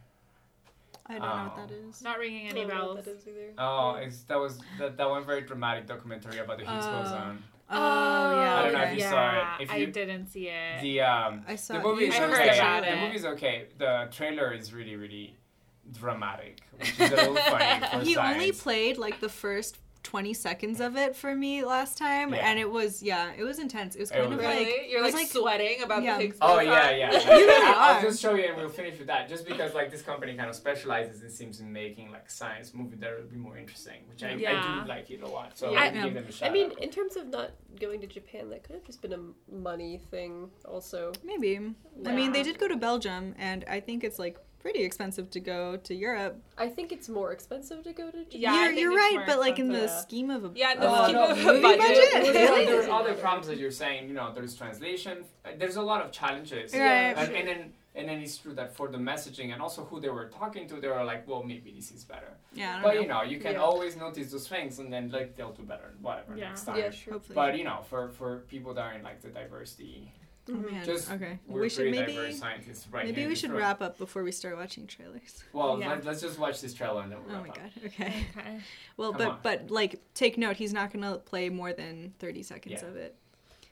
[1.06, 2.02] I don't know what that is.
[2.02, 2.96] Not ringing I any don't know bells.
[2.96, 3.52] what that is either.
[3.58, 7.02] Oh, it's that was that, that one very dramatic documentary about the Higgs Oh.
[7.02, 7.42] boson.
[7.70, 8.56] Oh, yeah.
[8.56, 9.62] I don't know if you yeah, saw it.
[9.64, 10.82] If I didn't see it.
[10.82, 11.82] The um, I saw the it.
[11.82, 12.58] movie You is I heard okay.
[12.58, 13.00] about the it.
[13.00, 13.66] movie's okay.
[13.78, 15.36] The trailer is really really
[15.92, 20.80] dramatic, which is a little funny for He only played like the first 20 seconds
[20.80, 22.48] of it for me last time, Yeah.
[22.48, 23.96] and it was, yeah, it was intense.
[23.96, 24.64] It was It kind was- of really?
[24.66, 24.86] like.
[24.88, 26.16] You're it was like, sweating about yeah.
[26.16, 26.66] the Higgs Oh boson?
[26.72, 27.12] yeah, yeah.
[27.38, 28.02] You really I'll are.
[28.02, 29.28] just show you and we'll finish with that.
[29.28, 32.96] Just because like this company kind of specializes and seems in making like science movie
[32.96, 35.58] that will be more interesting, which I, I do like it a lot.
[35.58, 35.80] So Yeah.
[35.80, 36.82] I give them a shout I mean, out.
[36.82, 40.50] in terms of not going to Japan, that could have just been a money thing,
[40.66, 41.12] also.
[41.24, 41.58] Maybe.
[42.06, 45.40] I mean, they did go to Belgium, and I think it's like pretty expensive to
[45.40, 46.34] go to Europe.
[46.56, 48.40] I think it's more expensive to go to Japan.
[48.46, 50.08] Yeah, you're you're right, but like in the expensive.
[50.08, 52.12] scheme of a Yeah, the of scheme a of a budget.
[52.12, 52.32] budget.
[52.34, 54.08] There- are other problems that you're saying.
[54.10, 55.16] You know, there's translation.
[55.44, 56.66] uh, There's a lot of challenges.
[56.72, 57.12] Right.
[57.20, 57.62] And, and then
[57.98, 60.74] and then it's true that for the messaging and also who they were talking to,
[60.82, 62.32] they were like, well, maybe this is better.
[62.52, 63.00] Yeah, But know.
[63.02, 63.68] you know, you can Yeah.
[63.68, 66.48] always notice those things and then like they'll do better, whatever Yeah.
[66.48, 66.78] next time.
[66.78, 67.12] Yeah, sure.
[67.14, 67.36] Hopefully.
[67.40, 69.98] But you know, for for people that are in like the diversity,
[70.48, 70.74] oh mm-hmm.
[70.74, 70.84] man.
[70.84, 71.38] just okay.
[71.46, 73.04] we're We should maybe scientists, right?
[73.06, 73.60] maybe we should room.
[73.60, 75.42] wrap up before we start watching trailers.
[75.52, 75.90] Well, Yeah.
[75.90, 77.56] let, let's just watch this trailer and then we'll Oh wrap my up.
[77.56, 77.70] god.
[77.86, 78.26] Okay.
[78.38, 78.58] Okay.
[78.96, 79.38] Well, Come but on.
[79.42, 82.88] but like take note, he's not gonna play more than 30 seconds Yeah.
[82.88, 83.16] of it.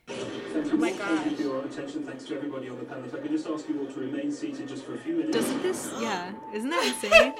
[0.08, 0.98] Oh my gosh.
[1.24, 2.02] Thank you for your attention.
[2.04, 3.04] Thanks to everybody on the panel.
[3.04, 5.36] If I could just ask you all to remain seated just for a few minutes.
[5.36, 5.92] Doesn't this?
[6.00, 6.32] Yeah.
[6.52, 7.34] Isn't that insane?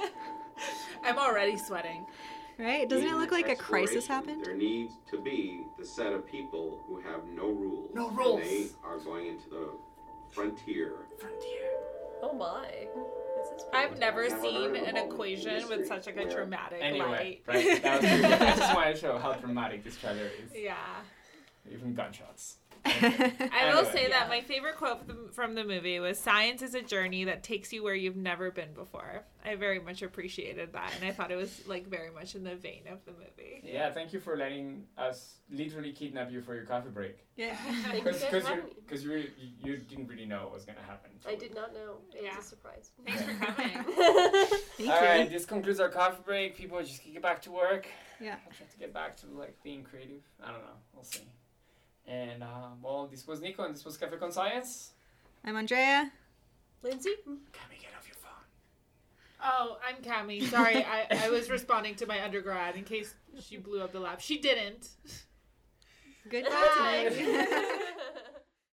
[1.05, 2.07] I'm already sweating.
[2.59, 2.89] Right?
[2.89, 4.45] Doesn't it look like a crisis happened?
[4.45, 7.91] There needs to be the set of people who have no rules.
[7.95, 8.43] No and rules.
[8.43, 9.69] they are going into the
[10.31, 10.93] frontier.
[11.19, 11.71] Frontier.
[12.23, 12.67] Oh my.
[13.73, 17.43] I've never Never seen an equation with such like a where- dramatic Anyway, light.
[17.47, 17.83] right?
[17.83, 18.11] That was.
[18.41, 20.53] I just wanted to show how dramatic this trailer is.
[20.55, 20.77] yeah.
[21.71, 22.57] Even gunshots.
[22.85, 24.09] I will say Yeah.
[24.11, 27.43] that my favorite quote from the, from the movie was "Science is a journey that
[27.43, 31.31] takes you where you've never been before." I very much appreciated that, and I thought
[31.33, 33.61] it was like very much in the vein of the movie.
[33.65, 37.19] Yeah, thank you for letting us literally kidnap you for your coffee break.
[37.37, 37.55] yeah.
[37.91, 38.73] Thank Because you, for having me.
[38.87, 39.25] because you,
[39.65, 41.11] you didn't really know what was gonna happen.
[41.27, 41.97] I did not know.
[42.15, 42.37] It Yeah.
[42.37, 42.91] was a surprise.
[43.07, 43.71] Thanks for coming.
[43.85, 45.07] Thank All you.
[45.09, 46.57] right, this concludes our coffee break.
[46.57, 47.87] People just get back to work.
[48.21, 48.37] Yeah.
[48.47, 50.23] I'll try to get back to like being creative.
[50.43, 50.79] I don't know.
[50.95, 51.23] We'll see.
[52.07, 54.93] And uh, well, this was Nico, and this was Cafe Con Science.
[55.45, 56.11] I'm Andrea.
[56.83, 57.15] Lindsay?
[57.25, 57.39] Can
[57.71, 58.33] we get off your phone?
[59.43, 60.43] Oh, I'm Cami.
[60.49, 64.21] Sorry, I, I was responding to my undergrad in case she blew up the lab.
[64.21, 64.89] She didn't.
[66.29, 67.11] Goodbye Bye.
[67.15, 67.49] tonight.